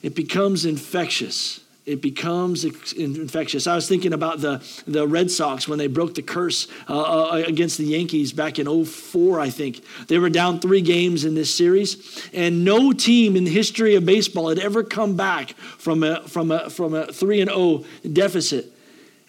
It 0.01 0.15
becomes 0.15 0.65
infectious 0.65 1.62
it 1.85 2.01
becomes 2.01 2.63
infectious. 2.93 3.67
I 3.67 3.75
was 3.75 3.89
thinking 3.89 4.13
about 4.13 4.39
the, 4.39 4.63
the 4.87 5.05
Red 5.05 5.29
Sox 5.29 5.67
when 5.67 5.79
they 5.79 5.87
broke 5.87 6.15
the 6.15 6.21
curse 6.21 6.67
uh, 6.87 6.99
uh, 6.99 7.43
against 7.45 7.77
the 7.77 7.83
Yankees 7.83 8.31
back 8.31 8.57
in 8.57 8.85
04, 8.85 9.41
I 9.41 9.49
think. 9.49 9.83
They 10.07 10.17
were 10.17 10.29
down 10.29 10.61
three 10.61 10.79
games 10.79 11.25
in 11.25 11.35
this 11.35 11.53
series, 11.53 12.29
and 12.33 12.63
no 12.63 12.93
team 12.93 13.35
in 13.35 13.43
the 13.43 13.51
history 13.51 13.95
of 13.95 14.05
baseball 14.05 14.47
had 14.47 14.59
ever 14.59 14.83
come 14.83 15.17
back 15.17 15.55
from 15.57 16.03
a, 16.03 16.25
from 16.27 16.51
a, 16.51 16.69
from 16.69 16.93
a 16.93 17.11
3 17.11 17.41
and 17.41 17.49
0 17.49 17.83
deficit. 18.11 18.71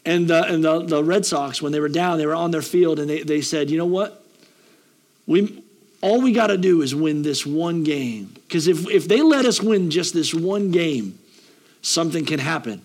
And, 0.05 0.29
the, 0.29 0.45
and 0.45 0.63
the, 0.63 0.85
the 0.85 1.03
Red 1.03 1.27
Sox, 1.27 1.61
when 1.61 1.73
they 1.73 1.81
were 1.81 1.89
down, 1.89 2.19
they 2.19 2.27
were 2.27 2.35
on 2.35 2.53
their 2.53 2.63
field, 2.63 3.01
and 3.01 3.11
they, 3.11 3.23
they 3.23 3.41
said, 3.41 3.69
you 3.69 3.79
know 3.79 3.87
what? 3.87 4.25
We, 5.27 5.65
all 6.03 6.21
we 6.21 6.33
got 6.33 6.49
to 6.49 6.59
do 6.59 6.83
is 6.83 6.95
win 6.95 7.23
this 7.23 7.45
one 7.45 7.83
game. 7.83 8.27
Because 8.47 8.69
if, 8.69 8.89
if 8.91 9.09
they 9.09 9.23
let 9.23 9.45
us 9.45 9.61
win 9.61 9.91
just 9.91 10.15
this 10.15 10.33
one 10.33 10.71
game, 10.71 11.19
something 11.85 12.25
can 12.25 12.39
happen. 12.39 12.83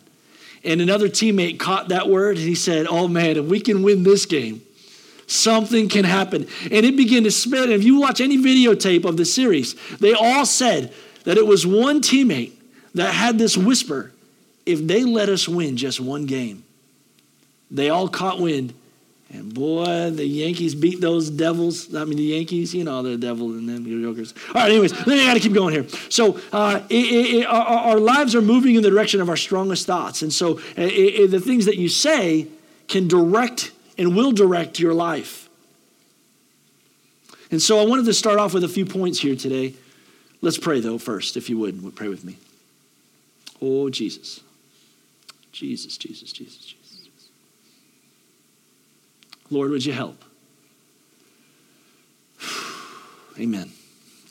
And 0.64 0.82
another 0.82 1.08
teammate 1.08 1.60
caught 1.60 1.90
that 1.90 2.10
word 2.10 2.38
and 2.38 2.46
he 2.46 2.56
said, 2.56 2.86
Oh 2.88 3.08
man, 3.08 3.38
if 3.38 3.46
we 3.46 3.60
can 3.60 3.82
win 3.82 4.04
this 4.04 4.26
game, 4.26 4.62
something 5.26 5.88
can 5.88 6.04
happen. 6.04 6.48
And 6.64 6.86
it 6.86 6.98
began 6.98 7.24
to 7.24 7.32
spread. 7.32 7.64
And 7.64 7.74
if 7.74 7.84
you 7.84 8.00
watch 8.00 8.20
any 8.20 8.38
videotape 8.38 9.06
of 9.06 9.18
the 9.18 9.26
series, 9.26 9.76
they 9.98 10.14
all 10.14 10.46
said 10.46 10.94
that 11.24 11.38
it 11.38 11.48
was 11.48 11.66
one 11.66 12.02
teammate 12.02 12.52
that 12.96 13.14
had 13.14 13.38
this 13.38 13.56
whisper 13.56 14.12
if 14.66 14.86
they 14.86 15.04
let 15.04 15.30
us 15.30 15.48
win 15.48 15.78
just 15.78 16.00
one 16.00 16.28
game, 16.28 16.64
they 17.72 17.90
all 17.90 18.08
caught 18.08 18.40
wind 18.40 18.74
and 19.32 19.54
boy, 19.54 20.10
the 20.10 20.26
Yankees 20.26 20.74
beat 20.74 21.02
those 21.02 21.30
devils. 21.30 21.94
I 21.94 22.04
mean, 22.06 22.18
the 22.18 22.24
Yankees, 22.24 22.74
you 22.74 22.84
know, 22.84 23.04
the 23.04 23.16
devil 23.16 23.52
and 23.52 23.70
then 23.70 23.84
the 23.84 24.02
Jokers. 24.02 24.34
All 24.50 24.56
right, 24.56 24.72
anyways, 24.72 24.92
then 25.06 25.20
I 25.20 25.26
got 25.28 25.36
to 25.36 25.40
keep 25.40 25.54
going 25.54 25.74
here. 25.74 25.88
So, 26.10 26.40
uh, 26.52 26.82
it, 26.90 26.96
it, 26.96 27.46
our, 27.46 27.64
our, 27.64 28.00
lives 28.00 28.34
are 28.34 28.42
moving 28.42 28.76
in 28.76 28.82
the 28.82 28.90
direction 28.90 29.22
of 29.22 29.30
our 29.30 29.38
strongest 29.38 29.86
thoughts. 29.86 30.24
And 30.24 30.34
so, 30.34 30.60
it, 30.76 31.30
the 31.30 31.40
things 31.40 31.66
that 31.66 31.78
you 31.78 31.90
say 31.90 32.48
can 32.88 33.08
direct 33.08 33.72
and 34.00 34.16
will 34.16 34.32
direct 34.32 34.80
your 34.80 34.96
life. 34.96 35.48
And 37.52 37.62
so, 37.62 37.80
I 37.80 37.86
wanted 37.86 38.06
to 38.06 38.14
start 38.16 38.40
off 38.40 38.56
with 38.56 38.64
a 38.64 38.70
few 38.70 38.86
points 38.86 39.20
here 39.20 39.36
today. 39.36 39.76
Let's 40.42 40.58
pray, 40.58 40.80
though, 40.80 40.98
first, 40.98 41.38
if 41.38 41.52
you 41.52 41.60
would. 41.60 41.96
Pray 41.96 42.08
with 42.08 42.24
me. 42.24 42.38
Oh, 43.62 43.90
Jesus. 43.90 44.42
Jesus, 45.52 45.98
Jesus, 45.98 46.32
Jesus, 46.32 46.58
Jesus. 46.58 46.79
Lord, 49.50 49.72
would 49.72 49.86
you 49.86 49.94
help? 49.94 50.24
Amen. 53.40 53.72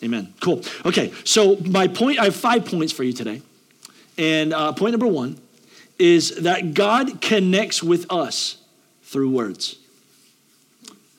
Amen. 0.03 0.33
Cool. 0.41 0.63
Okay, 0.85 1.13
so 1.25 1.57
my 1.57 1.89
point, 1.89 2.19
I 2.19 2.25
have 2.25 2.37
five 2.37 2.65
points 2.65 2.93
for 2.93 3.03
you 3.03 3.13
today. 3.13 3.43
And 4.17 4.53
uh, 4.53 4.73
point 4.73 4.93
number 4.93 5.07
one 5.07 5.41
is 5.99 6.43
that 6.43 6.75
God 6.75 7.21
connects 7.21 7.83
with 7.83 8.11
us 8.11 8.59
through 9.03 9.31
words. 9.31 9.77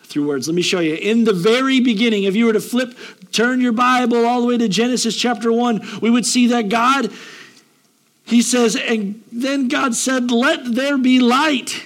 through 0.03 0.27
words. 0.27 0.47
Let 0.47 0.55
me 0.55 0.61
show 0.61 0.79
you. 0.79 0.95
In 0.95 1.23
the 1.23 1.33
very 1.33 1.79
beginning, 1.79 2.23
if 2.23 2.35
you 2.35 2.45
were 2.45 2.53
to 2.53 2.61
flip, 2.61 2.97
turn 3.31 3.61
your 3.61 3.73
Bible 3.73 4.25
all 4.25 4.41
the 4.41 4.47
way 4.47 4.57
to 4.57 4.67
Genesis 4.67 5.15
chapter 5.15 5.51
1, 5.51 5.99
we 6.01 6.09
would 6.09 6.25
see 6.25 6.47
that 6.47 6.69
God, 6.69 7.11
He 8.25 8.41
says, 8.41 8.75
and 8.75 9.23
then 9.31 9.67
God 9.67 9.95
said, 9.95 10.31
Let 10.31 10.73
there 10.73 10.97
be 10.97 11.19
light. 11.19 11.83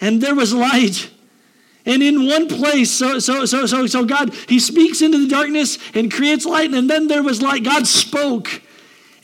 And 0.00 0.20
there 0.20 0.34
was 0.34 0.52
light. 0.52 1.11
And 1.84 2.02
in 2.02 2.26
one 2.26 2.48
place, 2.48 2.90
so, 2.90 3.18
so, 3.18 3.44
so, 3.44 3.66
so, 3.66 3.86
so 3.86 4.04
God, 4.04 4.32
He 4.48 4.60
speaks 4.60 5.02
into 5.02 5.18
the 5.18 5.28
darkness 5.28 5.78
and 5.94 6.12
creates 6.12 6.44
light, 6.44 6.72
and 6.72 6.88
then 6.88 7.08
there 7.08 7.22
was 7.22 7.42
light. 7.42 7.64
God 7.64 7.86
spoke, 7.86 8.62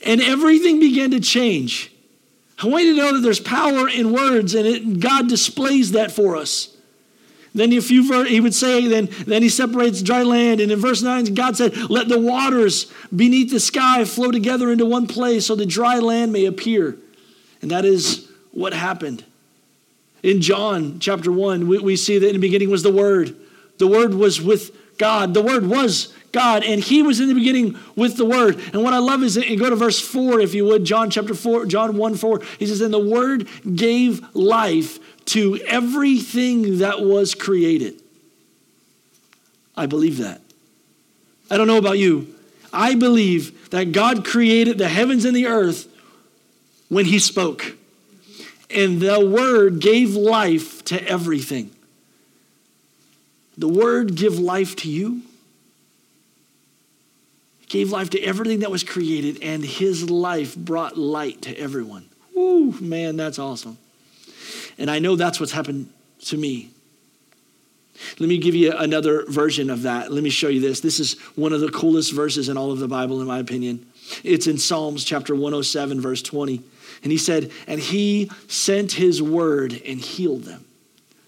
and 0.05 0.21
everything 0.21 0.79
began 0.79 1.11
to 1.11 1.19
change. 1.19 1.91
I 2.61 2.67
want 2.67 2.83
you 2.83 2.95
to 2.95 3.01
know 3.01 3.13
that 3.13 3.21
there's 3.21 3.39
power 3.39 3.87
in 3.87 4.11
words, 4.11 4.53
and 4.55 4.67
it, 4.67 4.99
God 4.99 5.29
displays 5.29 5.93
that 5.93 6.11
for 6.11 6.35
us. 6.35 6.75
Then 7.55 7.73
if 7.73 7.89
you 7.89 8.23
he 8.25 8.39
would 8.39 8.53
say, 8.53 8.87
then, 8.87 9.09
then 9.25 9.41
he 9.41 9.49
separates 9.49 10.01
dry 10.01 10.23
land. 10.23 10.61
And 10.61 10.71
in 10.71 10.79
verse 10.79 11.01
9, 11.01 11.33
God 11.33 11.57
said, 11.57 11.75
Let 11.89 12.07
the 12.07 12.19
waters 12.19 12.91
beneath 13.15 13.51
the 13.51 13.59
sky 13.59 14.05
flow 14.05 14.31
together 14.31 14.71
into 14.71 14.85
one 14.85 15.07
place 15.07 15.47
so 15.47 15.55
the 15.55 15.65
dry 15.65 15.99
land 15.99 16.31
may 16.31 16.45
appear. 16.45 16.97
And 17.61 17.71
that 17.71 17.85
is 17.85 18.29
what 18.51 18.73
happened. 18.73 19.25
In 20.23 20.41
John 20.41 20.99
chapter 20.99 21.31
1, 21.31 21.67
we, 21.67 21.79
we 21.79 21.95
see 21.95 22.17
that 22.17 22.27
in 22.27 22.33
the 22.33 22.39
beginning 22.39 22.69
was 22.69 22.83
the 22.83 22.91
Word. 22.91 23.35
The 23.77 23.87
Word 23.87 24.13
was 24.13 24.41
with 24.41 24.97
God. 24.97 25.33
The 25.33 25.41
Word 25.41 25.65
was 25.65 26.13
God, 26.31 26.63
and 26.63 26.81
He 26.81 27.01
was 27.01 27.19
in 27.19 27.27
the 27.27 27.33
beginning 27.33 27.77
with 27.95 28.17
the 28.17 28.25
Word. 28.25 28.59
And 28.73 28.83
what 28.83 28.93
I 28.93 28.99
love 28.99 29.23
is, 29.23 29.37
and 29.37 29.59
go 29.59 29.69
to 29.69 29.75
verse 29.75 29.99
4, 29.99 30.39
if 30.41 30.53
you 30.53 30.65
would, 30.65 30.83
John 30.83 31.09
chapter 31.09 31.33
4, 31.33 31.65
John 31.65 31.97
1 31.97 32.15
4. 32.15 32.41
He 32.59 32.67
says, 32.67 32.81
And 32.81 32.93
the 32.93 32.99
Word 32.99 33.47
gave 33.75 34.23
life 34.35 34.99
to 35.25 35.57
everything 35.67 36.79
that 36.79 37.01
was 37.01 37.33
created. 37.33 38.01
I 39.75 39.85
believe 39.85 40.17
that. 40.17 40.41
I 41.49 41.57
don't 41.57 41.67
know 41.67 41.77
about 41.77 41.97
you. 41.97 42.35
I 42.71 42.95
believe 42.95 43.69
that 43.71 43.91
God 43.91 44.25
created 44.25 44.77
the 44.77 44.89
heavens 44.89 45.25
and 45.25 45.35
the 45.35 45.47
earth 45.47 45.87
when 46.89 47.05
He 47.05 47.19
spoke. 47.19 47.78
And 48.69 49.01
the 49.01 49.25
Word 49.25 49.79
gave 49.79 50.15
life 50.15 50.83
to 50.85 51.03
everything. 51.07 51.71
The 53.57 53.67
Word 53.67 54.15
give 54.15 54.39
life 54.39 54.75
to 54.77 54.89
you? 54.89 55.23
gave 57.69 57.91
life 57.91 58.09
to 58.09 58.21
everything 58.21 58.59
that 58.59 58.71
was 58.71 58.83
created, 58.83 59.41
and 59.41 59.63
his 59.63 60.09
life 60.09 60.55
brought 60.57 60.97
light 60.97 61.43
to 61.43 61.55
everyone. 61.57 62.09
Ooh, 62.35 62.75
man, 62.81 63.15
that's 63.15 63.39
awesome. 63.39 63.77
And 64.77 64.89
I 64.89 64.99
know 64.99 65.15
that's 65.15 65.39
what's 65.39 65.51
happened 65.51 65.93
to 66.25 66.37
me. 66.37 66.71
Let 68.17 68.27
me 68.27 68.37
give 68.37 68.55
you 68.55 68.73
another 68.75 69.25
version 69.25 69.69
of 69.69 69.83
that. 69.83 70.11
Let 70.11 70.23
me 70.23 70.29
show 70.29 70.47
you 70.47 70.61
this. 70.61 70.79
This 70.79 70.99
is 70.99 71.19
one 71.35 71.53
of 71.53 71.61
the 71.61 71.69
coolest 71.69 72.13
verses 72.13 72.49
in 72.49 72.57
all 72.57 72.71
of 72.71 72.79
the 72.79 72.87
Bible, 72.87 73.21
in 73.21 73.27
my 73.27 73.39
opinion. 73.39 73.85
It's 74.23 74.47
in 74.47 74.57
Psalms 74.57 75.03
chapter 75.03 75.35
107, 75.35 76.01
verse 76.01 76.21
20. 76.21 76.63
And 77.03 77.11
he 77.11 77.17
said, 77.17 77.51
And 77.67 77.79
he 77.79 78.29
sent 78.47 78.93
his 78.93 79.21
word 79.21 79.81
and 79.85 79.99
healed 79.99 80.43
them, 80.43 80.65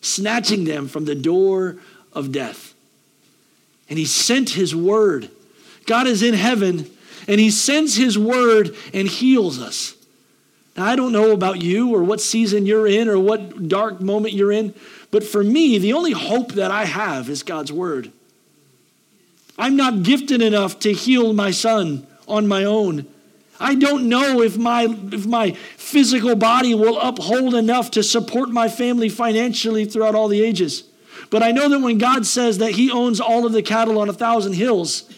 snatching 0.01 0.65
them 0.65 0.87
from 0.87 1.05
the 1.05 1.15
door 1.15 1.77
of 2.13 2.31
death. 2.31 2.73
And 3.89 3.97
he 3.97 4.05
sent 4.05 4.51
his 4.51 4.75
word. 4.75 5.29
God 5.85 6.07
is 6.07 6.23
in 6.23 6.33
heaven, 6.33 6.89
and 7.27 7.39
he 7.39 7.51
sends 7.51 7.95
his 7.95 8.17
word 8.17 8.75
and 8.93 9.07
heals 9.07 9.61
us. 9.61 9.95
Now, 10.77 10.85
I 10.85 10.95
don't 10.95 11.11
know 11.11 11.31
about 11.31 11.61
you 11.61 11.93
or 11.93 12.03
what 12.03 12.21
season 12.21 12.65
you're 12.65 12.87
in 12.87 13.09
or 13.09 13.19
what 13.19 13.67
dark 13.67 13.99
moment 13.99 14.33
you're 14.33 14.51
in, 14.51 14.73
but 15.11 15.23
for 15.23 15.43
me, 15.43 15.77
the 15.77 15.93
only 15.93 16.13
hope 16.13 16.53
that 16.53 16.71
I 16.71 16.85
have 16.85 17.29
is 17.29 17.43
God's 17.43 17.71
word. 17.71 18.11
I'm 19.57 19.75
not 19.75 20.03
gifted 20.03 20.41
enough 20.41 20.79
to 20.79 20.93
heal 20.93 21.33
my 21.33 21.51
son 21.51 22.07
on 22.27 22.47
my 22.47 22.63
own. 22.63 23.05
I 23.61 23.75
don't 23.75 24.09
know 24.09 24.41
if 24.41 24.57
my, 24.57 24.87
if 25.11 25.25
my 25.25 25.51
physical 25.77 26.35
body 26.35 26.73
will 26.73 26.99
uphold 26.99 27.53
enough 27.53 27.91
to 27.91 28.03
support 28.03 28.49
my 28.49 28.67
family 28.67 29.07
financially 29.07 29.85
throughout 29.85 30.15
all 30.15 30.27
the 30.27 30.43
ages. 30.43 30.83
But 31.29 31.43
I 31.43 31.51
know 31.51 31.69
that 31.69 31.79
when 31.79 31.97
God 31.97 32.25
says 32.25 32.57
that 32.57 32.71
He 32.71 32.91
owns 32.91 33.21
all 33.21 33.45
of 33.45 33.53
the 33.53 33.61
cattle 33.61 33.99
on 33.99 34.09
a 34.09 34.13
thousand 34.13 34.53
hills, 34.53 35.09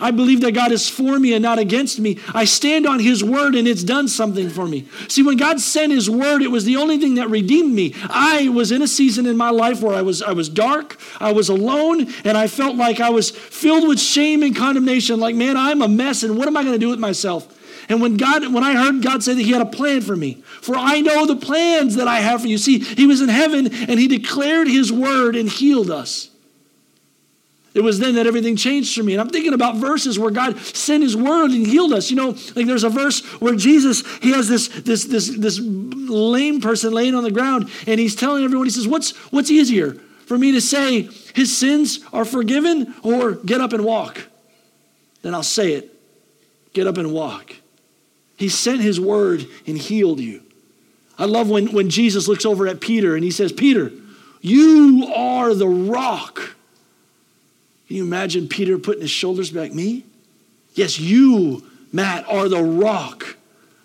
I 0.00 0.10
believe 0.10 0.40
that 0.40 0.52
God 0.52 0.72
is 0.72 0.88
for 0.88 1.18
me 1.18 1.32
and 1.34 1.42
not 1.42 1.58
against 1.58 2.00
me. 2.00 2.18
I 2.34 2.44
stand 2.44 2.86
on 2.86 3.00
His 3.00 3.22
word 3.22 3.54
and 3.54 3.68
it's 3.68 3.84
done 3.84 4.08
something 4.08 4.48
for 4.48 4.66
me. 4.66 4.88
See, 5.08 5.22
when 5.22 5.36
God 5.36 5.60
sent 5.60 5.92
His 5.92 6.08
word, 6.08 6.42
it 6.42 6.50
was 6.50 6.64
the 6.64 6.76
only 6.76 6.98
thing 6.98 7.14
that 7.16 7.28
redeemed 7.28 7.74
me. 7.74 7.94
I 8.08 8.48
was 8.48 8.72
in 8.72 8.82
a 8.82 8.88
season 8.88 9.26
in 9.26 9.36
my 9.36 9.50
life 9.50 9.82
where 9.82 9.94
I 9.94 10.02
was, 10.02 10.22
I 10.22 10.32
was 10.32 10.48
dark, 10.48 10.98
I 11.20 11.32
was 11.32 11.48
alone, 11.48 12.12
and 12.24 12.36
I 12.36 12.46
felt 12.46 12.76
like 12.76 13.00
I 13.00 13.10
was 13.10 13.30
filled 13.30 13.86
with 13.86 14.00
shame 14.00 14.42
and 14.42 14.56
condemnation. 14.56 15.20
Like, 15.20 15.34
man, 15.34 15.56
I'm 15.56 15.82
a 15.82 15.88
mess, 15.88 16.22
and 16.22 16.36
what 16.36 16.48
am 16.48 16.56
I 16.56 16.62
going 16.62 16.74
to 16.74 16.78
do 16.78 16.88
with 16.88 16.98
myself? 16.98 17.56
And 17.90 18.00
when 18.00 18.16
God, 18.16 18.54
when 18.54 18.62
I 18.62 18.74
heard 18.74 19.02
God 19.02 19.22
say 19.22 19.34
that 19.34 19.42
He 19.42 19.50
had 19.50 19.62
a 19.62 19.66
plan 19.66 20.00
for 20.00 20.14
me, 20.14 20.42
for 20.62 20.76
I 20.76 21.00
know 21.00 21.26
the 21.26 21.36
plans 21.36 21.96
that 21.96 22.06
I 22.06 22.20
have 22.20 22.42
for 22.42 22.46
you. 22.46 22.56
See, 22.56 22.78
He 22.78 23.06
was 23.06 23.20
in 23.20 23.28
heaven 23.28 23.66
and 23.66 23.98
He 23.98 24.06
declared 24.06 24.68
His 24.68 24.92
word 24.92 25.34
and 25.34 25.48
healed 25.48 25.90
us. 25.90 26.29
It 27.72 27.82
was 27.82 28.00
then 28.00 28.16
that 28.16 28.26
everything 28.26 28.56
changed 28.56 28.96
for 28.96 29.04
me. 29.04 29.12
And 29.12 29.20
I'm 29.20 29.28
thinking 29.28 29.54
about 29.54 29.76
verses 29.76 30.18
where 30.18 30.30
God 30.30 30.58
sent 30.58 31.04
his 31.04 31.16
word 31.16 31.52
and 31.52 31.64
healed 31.64 31.92
us. 31.92 32.10
You 32.10 32.16
know, 32.16 32.28
like 32.56 32.66
there's 32.66 32.82
a 32.82 32.90
verse 32.90 33.24
where 33.40 33.54
Jesus, 33.54 34.02
he 34.18 34.32
has 34.32 34.48
this, 34.48 34.68
this, 34.68 35.04
this, 35.04 35.28
this 35.36 35.60
lame 35.60 36.60
person 36.60 36.92
laying 36.92 37.14
on 37.14 37.22
the 37.22 37.30
ground, 37.30 37.70
and 37.86 38.00
he's 38.00 38.16
telling 38.16 38.44
everyone, 38.44 38.66
he 38.66 38.70
says, 38.70 38.88
What's 38.88 39.16
what's 39.30 39.50
easier? 39.50 39.92
For 40.26 40.38
me 40.38 40.52
to 40.52 40.60
say 40.60 41.08
his 41.34 41.56
sins 41.56 42.00
are 42.12 42.24
forgiven 42.24 42.94
or 43.02 43.32
get 43.34 43.60
up 43.60 43.72
and 43.72 43.84
walk? 43.84 44.20
Then 45.22 45.34
I'll 45.34 45.42
say 45.42 45.72
it. 45.72 45.92
Get 46.72 46.86
up 46.86 46.98
and 46.98 47.12
walk. 47.12 47.54
He 48.36 48.48
sent 48.48 48.80
his 48.80 49.00
word 49.00 49.46
and 49.66 49.76
healed 49.76 50.20
you. 50.20 50.42
I 51.18 51.26
love 51.26 51.50
when, 51.50 51.72
when 51.72 51.90
Jesus 51.90 52.28
looks 52.28 52.46
over 52.46 52.66
at 52.66 52.80
Peter 52.80 53.14
and 53.14 53.22
he 53.22 53.30
says, 53.30 53.52
Peter, 53.52 53.92
you 54.40 55.12
are 55.14 55.52
the 55.52 55.68
rock 55.68 56.56
can 57.90 57.96
you 57.96 58.04
imagine 58.04 58.46
Peter 58.46 58.78
putting 58.78 59.00
his 59.00 59.10
shoulders 59.10 59.50
back? 59.50 59.74
Me? 59.74 60.04
Yes, 60.74 61.00
you, 61.00 61.64
Matt, 61.92 62.24
are 62.28 62.48
the 62.48 62.62
rock. 62.62 63.36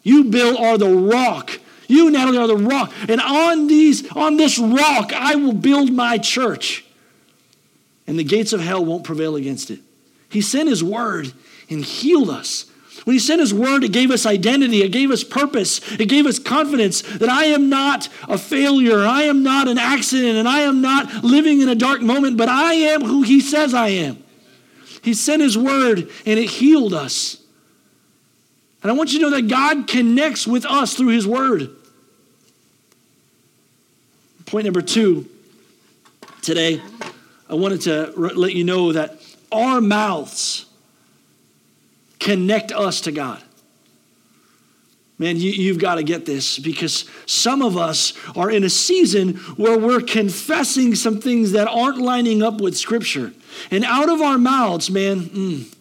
You, 0.03 0.25
Bill, 0.25 0.59
are 0.59 0.77
the 0.77 0.91
rock. 0.91 1.59
You, 1.87 2.11
Natalie, 2.11 2.37
are 2.37 2.45
the 2.45 2.55
rock. 2.55 2.93
And 3.09 3.19
on 3.19 3.65
these, 3.65 4.07
on 4.11 4.37
this 4.37 4.59
rock, 4.59 5.11
I 5.11 5.33
will 5.33 5.53
build 5.53 5.91
my 5.91 6.19
church. 6.19 6.85
And 8.05 8.19
the 8.19 8.23
gates 8.23 8.53
of 8.53 8.61
hell 8.61 8.85
won't 8.85 9.05
prevail 9.05 9.35
against 9.37 9.71
it. 9.71 9.79
He 10.29 10.41
sent 10.41 10.69
his 10.69 10.83
word 10.83 11.33
and 11.71 11.83
healed 11.83 12.29
us 12.29 12.65
when 13.05 13.13
he 13.13 13.19
sent 13.19 13.39
his 13.39 13.53
word, 13.53 13.83
it 13.83 13.91
gave 13.91 14.09
us 14.09 14.25
identity, 14.25 14.81
it 14.81 14.89
gave 14.89 15.11
us 15.11 15.23
purpose, 15.23 15.79
it 15.93 16.09
gave 16.09 16.25
us 16.25 16.39
confidence 16.39 17.03
that 17.03 17.29
I 17.29 17.45
am 17.45 17.69
not 17.69 18.09
a 18.27 18.37
failure, 18.37 19.05
I 19.05 19.23
am 19.23 19.43
not 19.43 19.67
an 19.67 19.77
accident, 19.77 20.37
and 20.37 20.47
I 20.47 20.61
am 20.61 20.81
not 20.81 21.23
living 21.23 21.61
in 21.61 21.69
a 21.69 21.75
dark 21.75 22.01
moment, 22.01 22.35
but 22.35 22.49
I 22.49 22.73
am 22.73 23.03
who 23.03 23.21
he 23.21 23.41
says 23.41 23.75
I 23.75 23.89
am. 23.89 24.23
He 25.03 25.13
sent 25.13 25.43
his 25.43 25.55
word 25.55 26.09
and 26.25 26.39
it 26.39 26.49
healed 26.49 26.95
us. 26.95 27.37
And 28.81 28.91
I 28.91 28.95
want 28.95 29.13
you 29.13 29.19
to 29.19 29.29
know 29.29 29.35
that 29.35 29.47
God 29.47 29.87
connects 29.87 30.47
with 30.47 30.65
us 30.65 30.95
through 30.95 31.09
his 31.09 31.27
word. 31.27 31.69
Point 34.47 34.65
number 34.65 34.81
two 34.81 35.29
today, 36.41 36.81
I 37.47 37.53
wanted 37.53 37.81
to 37.81 38.13
let 38.15 38.55
you 38.55 38.63
know 38.63 38.93
that 38.93 39.19
our 39.51 39.79
mouths 39.79 40.64
connect 42.19 42.71
us 42.71 43.01
to 43.01 43.11
God. 43.11 43.41
Man, 45.17 45.37
you, 45.37 45.71
have 45.71 45.81
got 45.81 45.95
to 45.95 46.03
get 46.03 46.25
this 46.25 46.59
because 46.59 47.09
some 47.25 47.61
of 47.61 47.77
us 47.77 48.13
are 48.35 48.51
in 48.51 48.65
a 48.65 48.69
season 48.69 49.35
where 49.55 49.77
we're 49.77 50.01
confessing 50.01 50.93
some 50.93 51.21
things 51.21 51.53
that 51.53 51.69
aren't 51.69 51.99
lining 51.99 52.43
up 52.43 52.59
with 52.59 52.77
Scripture. 52.77 53.31
And 53.71 53.85
out 53.85 54.09
of 54.09 54.21
our 54.21 54.37
mouths, 54.37 54.91
man, 54.91 55.21
mm. 55.21 55.75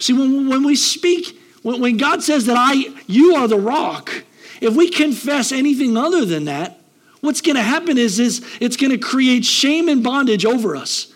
see, 0.00 0.12
when, 0.12 0.48
when 0.48 0.64
we 0.64 0.74
speak, 0.74 1.38
when, 1.62 1.80
when 1.80 1.98
God 1.98 2.24
says 2.24 2.46
that 2.46 2.56
I, 2.58 2.92
you 3.06 3.36
are 3.36 3.46
the 3.46 3.60
rock, 3.60 4.24
if 4.60 4.74
we 4.74 4.90
confess 4.90 5.52
anything 5.52 5.96
other 5.96 6.24
than 6.24 6.46
that, 6.46 6.80
what's 7.20 7.40
going 7.40 7.56
to 7.56 7.62
happen 7.62 7.96
is, 7.96 8.18
is 8.18 8.44
it's 8.60 8.76
going 8.76 8.90
to 8.90 8.98
create 8.98 9.44
shame 9.44 9.88
and 9.88 10.02
bondage 10.02 10.44
over 10.44 10.74
us. 10.74 11.09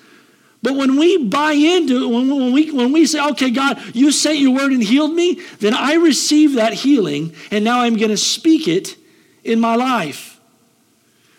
But 0.64 0.76
when 0.76 0.96
we 0.96 1.18
buy 1.18 1.52
into 1.52 2.04
it, 2.04 2.06
when, 2.08 2.50
we, 2.50 2.70
when 2.70 2.90
we 2.90 3.04
say, 3.04 3.22
okay, 3.32 3.50
God, 3.50 3.78
you 3.94 4.10
sent 4.10 4.38
your 4.38 4.54
word 4.54 4.72
and 4.72 4.82
healed 4.82 5.12
me, 5.12 5.38
then 5.58 5.74
I 5.74 5.96
receive 5.96 6.54
that 6.54 6.72
healing, 6.72 7.34
and 7.50 7.66
now 7.66 7.82
I'm 7.82 7.98
going 7.98 8.08
to 8.08 8.16
speak 8.16 8.66
it 8.66 8.96
in 9.44 9.60
my 9.60 9.76
life. 9.76 10.40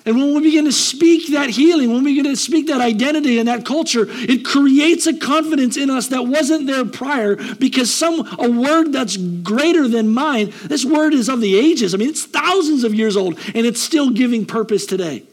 And 0.05 0.15
when 0.17 0.36
we 0.36 0.41
begin 0.41 0.65
to 0.65 0.72
speak 0.72 1.29
that 1.32 1.50
healing, 1.50 1.91
when 1.91 2.03
we 2.03 2.12
begin 2.12 2.32
to 2.32 2.36
speak 2.36 2.67
that 2.67 2.82
identity 2.82 3.39
and 3.39 3.48
that 3.48 3.65
culture, 3.65 4.05
it 4.08 4.46
creates 4.46 5.08
a 5.08 5.17
confidence 5.17 5.75
in 5.75 5.89
us 5.89 6.10
that 6.10 6.27
wasn't 6.27 6.67
there 6.67 6.86
prior 6.86 7.36
because 7.55 7.91
some 7.91 8.27
a 8.38 8.48
word 8.48 8.94
that's 8.94 9.17
greater 9.17 9.88
than 9.88 10.10
mine, 10.13 10.53
this 10.65 10.86
word 10.86 11.15
is 11.15 11.29
of 11.29 11.41
the 11.41 11.58
ages. 11.58 11.96
I 11.96 11.98
mean, 11.98 12.10
it's 12.10 12.25
thousands 12.25 12.84
of 12.84 12.94
years 12.94 13.17
old 13.17 13.39
and 13.55 13.65
it's 13.65 13.82
still 13.82 14.12
giving 14.12 14.46
purpose 14.46 14.86
today. 14.86 15.24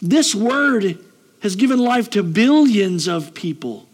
This 0.00 0.34
word 0.34 0.98
has 1.40 1.56
given 1.56 1.78
life 1.78 2.10
to 2.10 2.22
billions 2.22 3.08
of 3.08 3.34
people. 3.34 3.86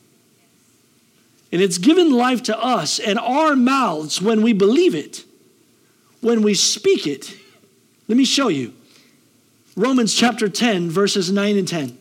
And 1.50 1.60
it's 1.60 1.78
given 1.78 2.10
life 2.10 2.42
to 2.44 2.58
us 2.58 2.98
and 2.98 3.18
our 3.18 3.54
mouths 3.54 4.22
when 4.22 4.42
we 4.42 4.52
believe 4.52 4.94
it, 4.94 5.24
when 6.20 6.42
we 6.42 6.54
speak 6.54 7.06
it. 7.06 7.36
Let 8.08 8.16
me 8.16 8.24
show 8.24 8.48
you. 8.48 8.72
Romans 9.76 10.14
chapter 10.14 10.48
10, 10.48 10.90
verses 10.90 11.30
9 11.30 11.58
and 11.58 11.68
10. 11.68 11.98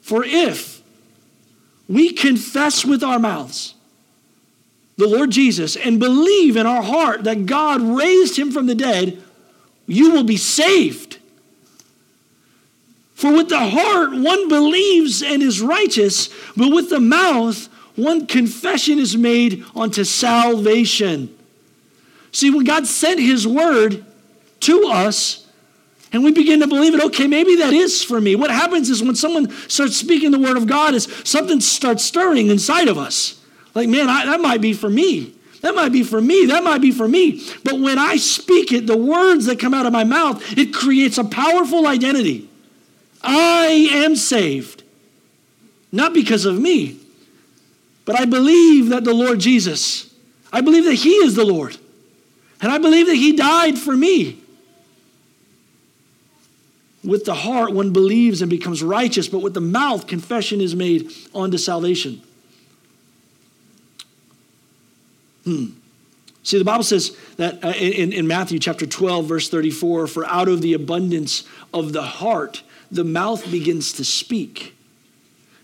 For 0.00 0.24
if 0.24 0.80
we 1.88 2.12
confess 2.12 2.84
with 2.84 3.02
our 3.02 3.18
mouths 3.18 3.74
the 4.96 5.08
Lord 5.08 5.30
Jesus 5.30 5.76
and 5.76 5.98
believe 5.98 6.56
in 6.56 6.66
our 6.66 6.82
heart 6.82 7.24
that 7.24 7.46
God 7.46 7.80
raised 7.80 8.38
him 8.38 8.52
from 8.52 8.66
the 8.66 8.74
dead, 8.74 9.22
you 9.86 10.12
will 10.12 10.24
be 10.24 10.36
saved. 10.36 11.09
For 13.20 13.30
with 13.30 13.50
the 13.50 13.58
heart 13.58 14.12
one 14.12 14.48
believes 14.48 15.22
and 15.22 15.42
is 15.42 15.60
righteous, 15.60 16.30
but 16.56 16.72
with 16.72 16.88
the 16.88 17.00
mouth 17.00 17.68
one 17.94 18.26
confession 18.26 18.98
is 18.98 19.14
made 19.14 19.62
unto 19.76 20.04
salvation. 20.04 21.36
See, 22.32 22.50
when 22.50 22.64
God 22.64 22.86
sent 22.86 23.20
his 23.20 23.46
word 23.46 24.06
to 24.60 24.84
us, 24.86 25.46
and 26.12 26.24
we 26.24 26.32
begin 26.32 26.60
to 26.60 26.66
believe 26.66 26.94
it, 26.94 27.04
okay, 27.04 27.26
maybe 27.26 27.56
that 27.56 27.74
is 27.74 28.02
for 28.02 28.22
me. 28.22 28.36
What 28.36 28.50
happens 28.50 28.88
is 28.88 29.02
when 29.02 29.14
someone 29.16 29.50
starts 29.68 29.98
speaking 29.98 30.30
the 30.30 30.38
word 30.38 30.56
of 30.56 30.66
God, 30.66 30.94
is 30.94 31.04
something 31.24 31.60
starts 31.60 32.02
stirring 32.02 32.48
inside 32.48 32.88
of 32.88 32.96
us. 32.96 33.38
Like, 33.74 33.90
man, 33.90 34.08
I, 34.08 34.24
that 34.24 34.40
might 34.40 34.62
be 34.62 34.72
for 34.72 34.88
me. 34.88 35.34
That 35.60 35.74
might 35.74 35.92
be 35.92 36.04
for 36.04 36.22
me. 36.22 36.46
That 36.46 36.64
might 36.64 36.80
be 36.80 36.90
for 36.90 37.06
me. 37.06 37.46
But 37.64 37.80
when 37.80 37.98
I 37.98 38.16
speak 38.16 38.72
it, 38.72 38.86
the 38.86 38.96
words 38.96 39.44
that 39.44 39.60
come 39.60 39.74
out 39.74 39.84
of 39.84 39.92
my 39.92 40.04
mouth, 40.04 40.56
it 40.56 40.72
creates 40.72 41.18
a 41.18 41.24
powerful 41.24 41.86
identity. 41.86 42.49
I 43.22 43.88
am 43.92 44.16
saved. 44.16 44.82
Not 45.92 46.14
because 46.14 46.44
of 46.44 46.58
me, 46.58 46.98
but 48.04 48.18
I 48.18 48.24
believe 48.24 48.90
that 48.90 49.04
the 49.04 49.14
Lord 49.14 49.40
Jesus, 49.40 50.12
I 50.52 50.60
believe 50.60 50.84
that 50.84 50.94
He 50.94 51.10
is 51.10 51.34
the 51.34 51.44
Lord. 51.44 51.76
And 52.60 52.70
I 52.70 52.78
believe 52.78 53.06
that 53.06 53.16
He 53.16 53.32
died 53.34 53.78
for 53.78 53.96
me. 53.96 54.38
With 57.02 57.24
the 57.24 57.34
heart, 57.34 57.72
one 57.72 57.92
believes 57.92 58.42
and 58.42 58.50
becomes 58.50 58.82
righteous, 58.82 59.26
but 59.26 59.40
with 59.40 59.54
the 59.54 59.60
mouth, 59.60 60.06
confession 60.06 60.60
is 60.60 60.76
made 60.76 61.10
unto 61.34 61.56
salvation. 61.56 62.20
Hmm. 65.44 65.66
See, 66.42 66.58
the 66.58 66.64
Bible 66.64 66.84
says 66.84 67.16
that 67.36 67.64
uh, 67.64 67.68
in, 67.68 68.12
in 68.12 68.26
Matthew 68.26 68.58
chapter 68.58 68.86
12, 68.86 69.26
verse 69.26 69.48
34 69.48 70.06
for 70.06 70.26
out 70.26 70.48
of 70.48 70.62
the 70.62 70.74
abundance 70.74 71.44
of 71.72 71.92
the 71.92 72.02
heart, 72.02 72.62
the 72.90 73.04
mouth 73.04 73.50
begins 73.50 73.92
to 73.94 74.04
speak. 74.04 74.74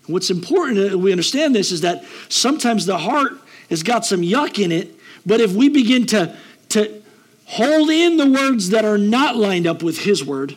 What's 0.07 0.29
important, 0.29 0.93
uh, 0.93 0.97
we 0.97 1.11
understand 1.11 1.53
this, 1.53 1.71
is 1.71 1.81
that 1.81 2.03
sometimes 2.29 2.85
the 2.85 2.97
heart 2.97 3.33
has 3.69 3.83
got 3.83 4.05
some 4.05 4.21
yuck 4.21 4.63
in 4.63 4.71
it, 4.71 4.95
but 5.25 5.41
if 5.41 5.53
we 5.53 5.67
begin 5.67 6.05
to, 6.07 6.35
to 6.69 7.03
hold 7.45 7.89
in 7.89 8.17
the 8.17 8.29
words 8.29 8.69
that 8.69 8.85
are 8.85 8.97
not 8.97 9.35
lined 9.35 9.67
up 9.67 9.83
with 9.83 9.99
His 9.99 10.23
word, 10.23 10.55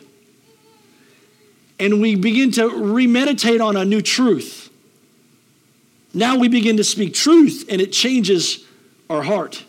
and 1.79 1.99
we 1.99 2.15
begin 2.15 2.51
to 2.51 2.69
remeditate 2.69 3.59
on 3.59 3.75
a 3.75 3.83
new 3.83 4.01
truth, 4.01 4.69
now 6.13 6.37
we 6.37 6.47
begin 6.47 6.77
to 6.77 6.83
speak 6.83 7.13
truth 7.13 7.65
and 7.69 7.81
it 7.81 7.91
changes 7.91 8.65
our 9.09 9.23
heart. 9.23 9.65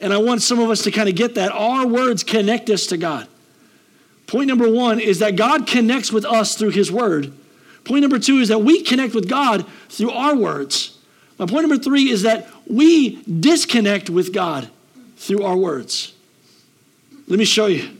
And 0.00 0.12
I 0.12 0.18
want 0.18 0.42
some 0.42 0.58
of 0.58 0.68
us 0.68 0.82
to 0.82 0.90
kind 0.90 1.08
of 1.08 1.14
get 1.14 1.36
that. 1.36 1.52
Our 1.52 1.86
words 1.86 2.22
connect 2.22 2.68
us 2.70 2.86
to 2.88 2.96
God. 2.96 3.28
Point 4.26 4.48
number 4.48 4.68
one 4.68 5.00
is 5.00 5.18
that 5.18 5.36
God 5.36 5.66
connects 5.66 6.12
with 6.12 6.24
us 6.24 6.54
through 6.56 6.70
His 6.70 6.90
Word. 6.90 7.32
Point 7.84 8.00
number 8.00 8.18
two 8.18 8.38
is 8.38 8.48
that 8.48 8.62
we 8.62 8.82
connect 8.82 9.14
with 9.14 9.28
God 9.28 9.66
through 9.88 10.10
our 10.10 10.34
words. 10.34 10.98
My 11.38 11.46
point 11.46 11.68
number 11.68 11.82
three 11.82 12.10
is 12.10 12.22
that 12.22 12.48
we 12.66 13.22
disconnect 13.24 14.08
with 14.08 14.32
God 14.32 14.70
through 15.16 15.42
our 15.42 15.56
words. 15.56 16.14
Let 17.26 17.38
me 17.38 17.44
show 17.44 17.66
you. 17.66 17.96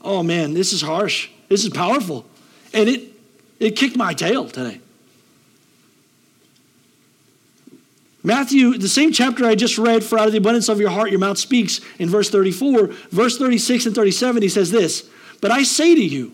Oh 0.00 0.22
man, 0.22 0.54
this 0.54 0.72
is 0.72 0.80
harsh. 0.80 1.28
This 1.48 1.64
is 1.64 1.70
powerful. 1.70 2.24
And 2.72 2.88
it, 2.88 3.12
it 3.58 3.72
kicked 3.72 3.96
my 3.96 4.14
tail 4.14 4.48
today. 4.48 4.80
Matthew, 8.22 8.76
the 8.76 8.88
same 8.88 9.12
chapter 9.12 9.46
I 9.46 9.54
just 9.54 9.78
read, 9.78 10.04
for 10.04 10.18
out 10.18 10.26
of 10.26 10.32
the 10.32 10.38
abundance 10.38 10.68
of 10.68 10.80
your 10.80 10.90
heart 10.90 11.10
your 11.10 11.20
mouth 11.20 11.38
speaks, 11.38 11.80
in 11.98 12.08
verse 12.08 12.28
34, 12.30 12.88
verse 13.10 13.38
36 13.38 13.86
and 13.86 13.94
37, 13.94 14.42
he 14.42 14.48
says 14.48 14.70
this 14.70 15.08
But 15.40 15.50
I 15.50 15.62
say 15.62 15.94
to 15.94 16.04
you, 16.04 16.32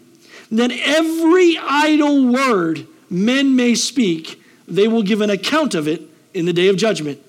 that 0.51 0.71
every 0.71 1.59
idle 1.59 2.33
word 2.33 2.87
men 3.11 3.57
may 3.57 3.75
speak, 3.75 4.40
they 4.69 4.88
will 4.88 5.03
give 5.03 5.21
an 5.21 5.31
account 5.31 5.75
of 5.75 5.88
it 5.88 6.03
in 6.33 6.47
the 6.47 6.53
day 6.53 6.69
of 6.69 6.77
judgment. 6.77 7.21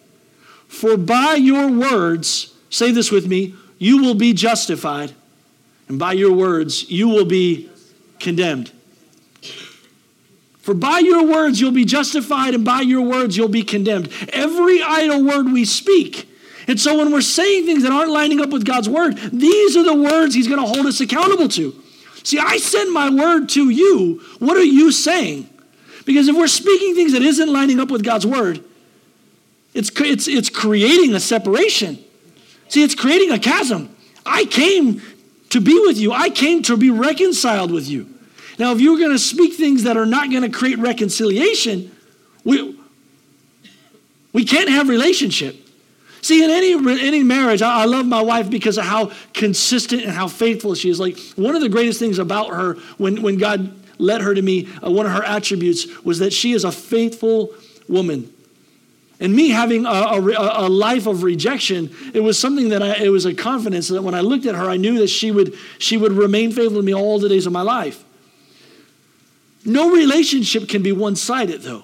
For 0.67 0.97
by 0.97 1.35
your 1.35 1.69
words, 1.69 2.53
say 2.69 2.91
this 2.91 3.11
with 3.11 3.27
me, 3.27 3.55
you 3.77 4.01
will 4.01 4.15
be 4.15 4.33
justified, 4.33 5.13
and 5.87 5.99
by 5.99 6.13
your 6.13 6.33
words, 6.33 6.89
you 6.89 7.07
will 7.07 7.25
be 7.25 7.69
condemned. 8.19 8.71
For 10.59 10.73
by 10.73 10.99
your 10.99 11.25
words 11.25 11.59
you'll 11.59 11.71
be 11.71 11.85
justified, 11.85 12.55
and 12.55 12.65
by 12.65 12.81
your 12.81 13.01
words 13.01 13.37
you'll 13.37 13.47
be 13.47 13.63
condemned. 13.63 14.11
Every 14.29 14.81
idle 14.81 15.23
word 15.23 15.51
we 15.51 15.65
speak. 15.65 16.29
And 16.67 16.79
so 16.79 16.97
when 16.97 17.11
we're 17.11 17.21
saying 17.21 17.65
things 17.65 17.83
that 17.83 17.91
aren't 17.91 18.11
lining 18.11 18.41
up 18.41 18.49
with 18.49 18.65
God's 18.65 18.89
word, 18.89 19.17
these 19.31 19.77
are 19.77 19.83
the 19.83 19.93
words 19.93 20.33
He's 20.33 20.47
going 20.47 20.59
to 20.59 20.67
hold 20.67 20.85
us 20.85 20.99
accountable 20.99 21.47
to. 21.49 21.75
See, 22.23 22.39
I 22.39 22.57
send 22.57 22.91
my 22.91 23.09
word 23.09 23.49
to 23.49 23.69
you. 23.69 24.21
What 24.39 24.57
are 24.57 24.63
you 24.63 24.91
saying? 24.91 25.47
Because 26.05 26.27
if 26.27 26.35
we're 26.35 26.47
speaking 26.47 26.95
things 26.95 27.13
that 27.13 27.21
isn't 27.21 27.51
lining 27.51 27.79
up 27.79 27.89
with 27.91 28.03
God's 28.03 28.25
word, 28.25 28.63
it's, 29.73 29.91
it's, 29.99 30.27
it's 30.27 30.49
creating 30.49 31.13
a 31.13 31.19
separation. 31.19 32.03
See, 32.69 32.83
it's 32.83 32.95
creating 32.95 33.31
a 33.31 33.39
chasm. 33.39 33.95
I 34.25 34.45
came 34.45 35.01
to 35.49 35.61
be 35.61 35.79
with 35.85 35.97
you, 35.97 36.11
I 36.11 36.29
came 36.29 36.63
to 36.63 36.75
be 36.75 36.89
reconciled 36.89 37.71
with 37.71 37.87
you. 37.87 38.09
Now, 38.57 38.71
if 38.71 38.81
you're 38.81 38.97
going 38.97 39.11
to 39.11 39.19
speak 39.19 39.53
things 39.53 39.83
that 39.83 39.97
are 39.97 40.05
not 40.05 40.31
going 40.31 40.43
to 40.43 40.49
create 40.49 40.79
reconciliation, 40.79 41.95
we, 42.43 42.77
we 44.33 44.45
can't 44.45 44.69
have 44.69 44.89
relationship. 44.89 45.64
See, 46.25 46.43
in 46.43 46.49
any, 46.49 46.73
any 46.73 47.21
marriage, 47.21 47.61
I, 47.61 47.83
I, 47.83 47.85
love 47.85 48.07
my 48.07 48.19
wife 48.19 48.49
because 48.49 48.79
of 48.79 48.85
how 48.85 49.11
consistent 49.35 50.01
and 50.01 50.11
how 50.11 50.27
faithful 50.27 50.73
she 50.73 50.89
is. 50.89 50.99
Like, 50.99 51.19
one 51.35 51.53
of 51.55 51.61
the 51.61 51.69
greatest 51.69 51.99
things 51.99 52.17
about 52.17 52.49
her 52.49 52.77
when, 52.97 53.21
when 53.21 53.37
God 53.37 53.71
led 53.99 54.21
her 54.21 54.33
to 54.33 54.41
me, 54.41 54.67
uh, 54.83 54.89
one 54.89 55.05
of 55.05 55.11
her 55.11 55.23
attributes 55.23 55.85
was 56.03 56.17
that 56.17 56.33
she 56.33 56.53
is 56.53 56.63
a 56.63 56.71
faithful 56.71 57.53
woman. 57.87 58.33
And 59.19 59.35
me 59.35 59.49
having 59.49 59.85
a, 59.85 59.89
a, 59.89 60.65
a, 60.65 60.67
life 60.67 61.05
of 61.05 61.21
rejection, 61.21 61.95
it 62.15 62.21
was 62.21 62.39
something 62.39 62.69
that 62.69 62.81
I, 62.81 63.03
it 63.03 63.09
was 63.09 63.27
a 63.27 63.33
confidence 63.35 63.89
that 63.89 64.01
when 64.01 64.15
I 64.15 64.21
looked 64.21 64.47
at 64.47 64.55
her, 64.55 64.67
I 64.67 64.77
knew 64.77 64.97
that 64.97 65.09
she 65.09 65.29
would, 65.29 65.53
she 65.77 65.95
would 65.95 66.13
remain 66.13 66.51
faithful 66.51 66.79
to 66.79 66.83
me 66.83 66.95
all 66.95 67.19
the 67.19 67.29
days 67.29 67.45
of 67.45 67.53
my 67.53 67.61
life. 67.61 68.03
No 69.63 69.91
relationship 69.91 70.69
can 70.69 70.81
be 70.81 70.91
one 70.91 71.17
sided, 71.17 71.61
though. 71.61 71.83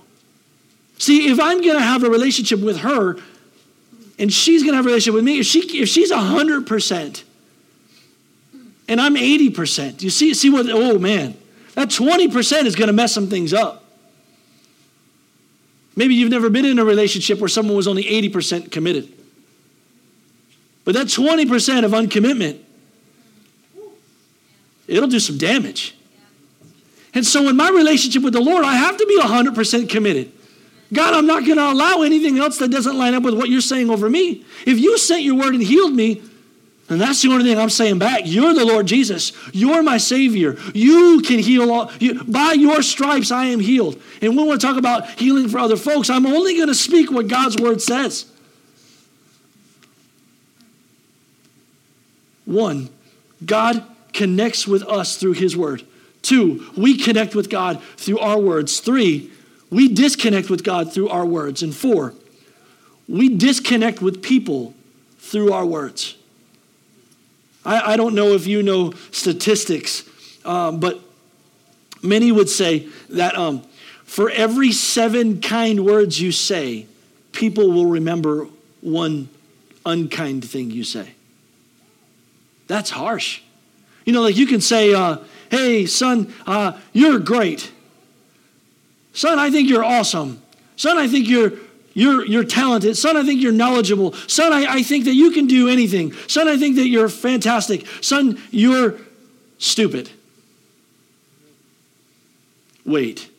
See, 0.98 1.30
if 1.30 1.40
I'm 1.40 1.62
going 1.62 1.78
to 1.78 1.84
have 1.84 2.04
a 2.04 2.10
relationship 2.10 2.60
with 2.60 2.80
her 2.80 3.20
and 4.22 4.32
she's 4.32 4.62
going 4.62 4.74
to 4.74 4.78
have 4.78 4.86
a 4.86 4.90
relationship 4.90 5.16
with 5.16 5.24
me, 5.24 5.40
if, 5.40 5.48
she, 5.48 5.82
if 5.82 5.90
she's 5.90 6.12
100% 6.12 7.24
and 8.88 9.02
I'm 9.02 9.16
80%, 9.16 10.04
you 10.04 10.12
see, 10.12 10.36
see 10.36 10.52
what, 10.52 10.68
oh 10.70 11.00
man, 11.00 11.36
that 11.74 11.90
20% 11.90 12.66
is 12.66 12.76
going 12.76 12.88
to 12.88 12.94
mess 12.94 13.12
some 13.12 13.28
things 13.28 13.52
up. 13.52 13.84
Maybe 15.96 16.14
you've 16.14 16.30
never 16.30 16.52
been 16.52 16.66
in 16.66 16.78
a 16.78 16.86
relationship 16.86 17.40
where 17.40 17.48
someone 17.48 17.76
was 17.76 17.88
only 17.88 18.04
80% 18.04 18.72
committed. 18.72 19.12
But 20.86 20.94
that 20.94 21.08
20% 21.08 21.84
of 21.84 21.92
uncommitment, 21.92 22.60
it'll 24.88 25.10
do 25.10 25.20
some 25.20 25.40
damage. 25.40 25.96
And 27.16 27.26
so 27.26 27.50
in 27.50 27.58
my 27.58 27.70
relationship 27.70 28.22
with 28.22 28.34
the 28.34 28.42
Lord, 28.42 28.66
I 28.66 28.76
have 28.76 28.98
to 28.98 29.06
be 29.08 29.20
100% 29.20 29.90
committed. 29.90 30.32
God, 30.94 31.14
I'm 31.14 31.26
not 31.26 31.46
going 31.46 31.58
to 31.58 31.72
allow 31.72 32.02
anything 32.02 32.38
else 32.38 32.58
that 32.58 32.70
doesn't 32.70 32.98
line 32.98 33.14
up 33.14 33.24
with 33.24 33.38
what 33.38 33.50
you're 33.50 33.62
saying 33.62 33.90
over 33.90 34.10
me. 34.10 34.44
If 34.66 34.78
you 34.80 34.98
sent 34.98 35.24
your 35.24 35.36
word 35.36 35.54
and 35.54 35.64
healed 35.64 35.94
me, 35.94 36.22
and 36.90 37.00
that's 37.00 37.22
the 37.22 37.30
only 37.30 37.46
thing 37.46 37.58
I'm 37.58 37.70
saying 37.70 38.00
back. 38.00 38.24
You're 38.26 38.54
the 38.54 38.66
Lord 38.66 38.86
Jesus. 38.86 39.32
You're 39.54 39.82
my 39.82 39.98
Savior. 39.98 40.58
You 40.74 41.22
can 41.26 41.40
heal 41.40 41.72
all. 41.72 41.90
You, 42.00 42.22
by 42.26 42.52
your 42.52 42.82
stripes, 42.82 43.32
I 43.32 43.46
am 43.46 43.62
healed. 43.62 44.02
And 44.22 44.36
when 44.36 44.50
we 44.50 44.58
talk 44.58 44.76
about 44.76 45.10
healing 45.12 45.48
for 45.48 45.60
other 45.60 45.78
folks, 45.78 46.10
I'm 46.10 46.26
only 46.26 46.58
going 46.58 46.68
to 46.68 46.76
speak 46.76 47.10
what 47.10 47.30
God's 47.30 47.56
word 47.56 47.82
says. 47.82 48.30
One, 52.44 52.90
God 53.46 53.86
connects 54.12 54.68
with 54.68 54.84
us 54.84 55.16
through 55.16 55.34
his 55.34 55.56
word. 55.56 55.86
Two, 56.22 56.70
we 56.76 56.98
connect 56.98 57.36
with 57.36 57.50
God 57.50 57.82
through 57.96 58.20
our 58.20 58.38
words. 58.38 58.82
Three, 58.82 59.31
we 59.72 59.88
disconnect 59.88 60.52
with 60.52 60.64
God 60.64 60.94
through 60.94 61.10
our 61.10 61.26
words. 61.26 61.64
And 61.64 61.76
four, 61.76 62.14
we 63.08 63.36
disconnect 63.36 64.02
with 64.02 64.22
people 64.22 64.76
through 65.18 65.52
our 65.54 65.66
words. 65.66 66.16
I, 67.66 67.94
I 67.94 67.98
don't 67.98 68.14
know 68.14 68.34
if 68.34 68.46
you 68.46 68.62
know 68.62 68.94
statistics, 69.12 70.04
Um, 70.44 70.80
but 70.80 71.00
many 72.02 72.32
would 72.32 72.50
say 72.50 72.88
that 73.10 73.38
um, 73.38 73.62
for 74.06 74.30
every 74.30 74.72
seven 74.72 75.40
kind 75.40 75.86
words 75.86 76.20
you 76.20 76.32
say, 76.32 76.88
people 77.32 77.72
will 77.72 77.86
remember 77.86 78.48
one 78.82 79.30
unkind 79.86 80.44
thing 80.44 80.72
you 80.72 80.84
say. 80.84 81.14
That's 82.68 82.90
harsh. 82.90 83.42
You 84.06 84.14
know, 84.14 84.22
like 84.22 84.36
you 84.36 84.48
can 84.48 84.62
say, 84.62 84.94
uh, 84.94 85.18
hey, 85.50 85.86
son, 85.86 86.34
uh, 86.48 86.80
you're 86.94 87.20
great. 87.20 87.72
Son, 89.14 89.40
I 89.40 89.50
think 89.50 89.70
you're 89.70 89.84
awesome. 89.84 90.42
Son, 90.76 90.98
I 90.98 91.08
think 91.08 91.28
you're 91.28 91.54
you're, 91.94 92.26
you're 92.26 92.44
talented. 92.44 92.98
Son, 92.98 93.18
I 93.18 93.24
think 93.24 93.42
you're 93.42 93.52
knowledgeable. 93.52 94.14
Son, 94.28 94.54
I, 94.54 94.76
I 94.76 94.84
think 94.84 95.06
that 95.06 95.14
you 95.14 95.32
can 95.32 95.48
do 95.48 95.68
anything. 95.68 96.14
Son, 96.28 96.48
I 96.48 96.58
think 96.58 96.78
that 96.78 96.88
you're 96.88 97.10
fantastic. 97.10 97.86
Son, 98.00 98.42
you're 98.50 98.98
stupid. 99.58 100.10
Wait. 102.86 103.30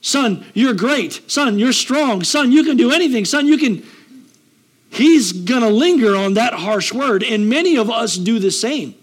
Son, 0.00 0.44
you're 0.54 0.74
great. 0.74 1.20
Son, 1.30 1.58
you're 1.58 1.72
strong. 1.72 2.24
Son, 2.24 2.50
you 2.50 2.64
can 2.64 2.76
do 2.76 2.90
anything. 2.90 3.24
Son, 3.24 3.46
you 3.46 3.58
can. 3.58 3.86
He's 4.90 5.32
going 5.32 5.62
to 5.62 5.68
linger 5.68 6.16
on 6.16 6.34
that 6.34 6.54
harsh 6.54 6.92
word, 6.92 7.22
and 7.22 7.48
many 7.48 7.76
of 7.76 7.90
us 7.90 8.16
do 8.16 8.38
the 8.38 8.50
same. 8.50 8.94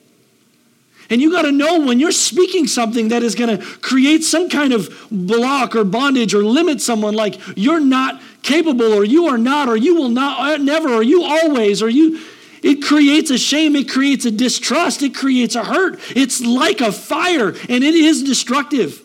And 1.10 1.22
you 1.22 1.32
got 1.32 1.42
to 1.44 1.52
know 1.52 1.80
when 1.80 2.00
you're 2.00 2.12
speaking 2.12 2.68
something 2.68 3.08
that 3.08 3.24
is 3.24 3.34
going 3.34 3.58
to 3.58 3.66
create 3.80 4.24
some 4.24 4.48
kind 4.48 4.74
of 4.74 5.08
block 5.10 5.76
or 5.76 5.84
bondage 5.84 6.34
or 6.34 6.44
limit 6.44 6.82
someone, 6.82 7.16
like 7.16 7.40
you're 7.58 7.80
not 7.80 8.22
capable 8.44 8.94
or 8.94 9.04
you 9.04 9.28
are 9.28 9.38
not 9.38 9.68
or 9.70 9.76
you 9.76 9.96
will 9.96 10.10
not, 10.10 10.40
uh, 10.40 10.58
never, 10.58 10.94
or 10.94 11.04
you 11.04 11.24
always, 11.24 11.82
or 11.82 11.90
you. 11.90 12.22
It 12.62 12.84
creates 12.84 13.32
a 13.32 13.38
shame, 13.38 13.76
it 13.76 13.90
creates 13.90 14.26
a 14.26 14.32
distrust, 14.32 15.02
it 15.02 15.16
creates 15.16 15.56
a 15.56 15.64
hurt. 15.64 16.00
It's 16.16 16.42
like 16.42 16.82
a 16.82 16.92
fire, 16.92 17.50
and 17.50 17.84
it 17.84 17.96
is 17.96 18.24
destructive. 18.24 19.02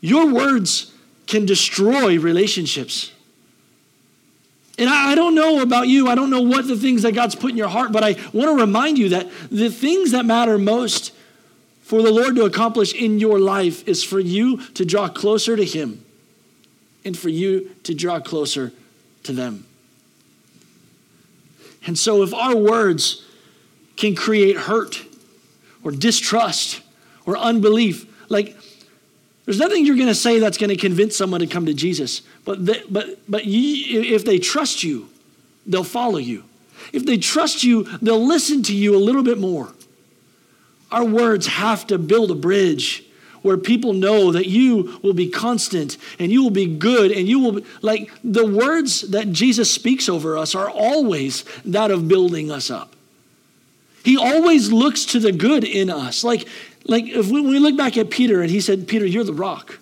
Your 0.00 0.32
words 0.32 0.92
can 1.26 1.46
destroy 1.46 2.18
relationships. 2.18 3.12
And 4.78 4.90
I, 4.90 5.12
I, 5.12 5.14
don't 5.14 5.34
know 5.34 5.62
about 5.62 5.88
you. 5.88 6.08
I 6.08 6.14
don't 6.14 6.30
know 6.30 6.42
what 6.42 6.66
the 6.66 6.76
things 6.76 7.02
that 7.02 7.12
God's 7.12 7.34
put 7.34 7.50
in 7.50 7.56
your 7.56 7.68
heart, 7.68 7.92
but 7.92 8.04
I 8.04 8.12
want 8.32 8.56
to 8.56 8.60
remind 8.60 8.98
you 8.98 9.10
that 9.10 9.28
the 9.50 9.70
things 9.70 10.10
that 10.10 10.26
matter 10.26 10.58
most 10.58 11.12
for 11.82 12.02
the 12.02 12.10
Lord 12.10 12.36
to 12.36 12.44
accomplish 12.44 12.92
in 12.92 13.18
your 13.18 13.38
life 13.38 13.86
is 13.88 14.02
for 14.02 14.20
you 14.20 14.58
to 14.74 14.84
draw 14.84 15.08
closer 15.08 15.56
to 15.56 15.64
Him 15.64 16.04
and 17.04 17.16
for 17.16 17.28
you 17.28 17.74
to 17.84 17.94
draw 17.94 18.20
closer 18.20 18.72
to 19.22 19.32
them. 19.32 19.66
And 21.86 21.96
so, 21.96 22.22
if 22.22 22.34
our 22.34 22.56
words 22.56 23.24
can 23.96 24.14
create 24.16 24.56
hurt 24.56 25.04
or 25.84 25.92
distrust 25.92 26.82
or 27.24 27.38
unbelief, 27.38 28.04
like 28.28 28.56
there's 29.46 29.58
nothing 29.58 29.86
you're 29.86 29.96
going 29.96 30.08
to 30.08 30.14
say 30.14 30.40
that's 30.40 30.58
going 30.58 30.70
to 30.70 30.76
convince 30.76 31.16
someone 31.16 31.40
to 31.40 31.46
come 31.46 31.66
to 31.66 31.74
Jesus. 31.74 32.22
But, 32.44 32.66
they, 32.66 32.82
but, 32.90 33.18
but 33.28 33.42
if 33.44 34.24
they 34.24 34.38
trust 34.38 34.82
you, 34.82 35.08
they'll 35.66 35.84
follow 35.84 36.18
you. 36.18 36.44
If 36.92 37.06
they 37.06 37.16
trust 37.16 37.64
you, 37.64 37.84
they'll 38.02 38.26
listen 38.26 38.62
to 38.64 38.74
you 38.74 38.96
a 38.96 38.98
little 38.98 39.22
bit 39.22 39.38
more. 39.38 39.72
Our 40.90 41.04
words 41.04 41.46
have 41.46 41.86
to 41.88 41.98
build 41.98 42.30
a 42.32 42.34
bridge 42.34 43.04
where 43.42 43.56
people 43.56 43.92
know 43.92 44.32
that 44.32 44.46
you 44.46 44.98
will 45.02 45.12
be 45.14 45.28
constant 45.28 45.96
and 46.18 46.32
you 46.32 46.42
will 46.42 46.50
be 46.50 46.66
good 46.66 47.12
and 47.12 47.28
you 47.28 47.38
will 47.38 47.52
be 47.52 47.64
like 47.82 48.10
the 48.24 48.44
words 48.44 49.02
that 49.02 49.30
Jesus 49.30 49.70
speaks 49.70 50.08
over 50.08 50.36
us 50.36 50.56
are 50.56 50.68
always 50.68 51.44
that 51.64 51.92
of 51.92 52.08
building 52.08 52.50
us 52.50 52.70
up. 52.70 52.96
He 54.04 54.16
always 54.16 54.72
looks 54.72 55.04
to 55.06 55.20
the 55.20 55.32
good 55.32 55.64
in 55.64 55.90
us. 55.90 56.24
Like 56.24 56.48
like 56.88 57.04
if 57.06 57.28
we, 57.28 57.40
we 57.40 57.58
look 57.58 57.76
back 57.76 57.96
at 57.96 58.10
Peter 58.10 58.40
and 58.42 58.50
he 58.50 58.60
said, 58.60 58.88
Peter, 58.88 59.06
you're 59.06 59.24
the 59.24 59.32
rock. 59.32 59.78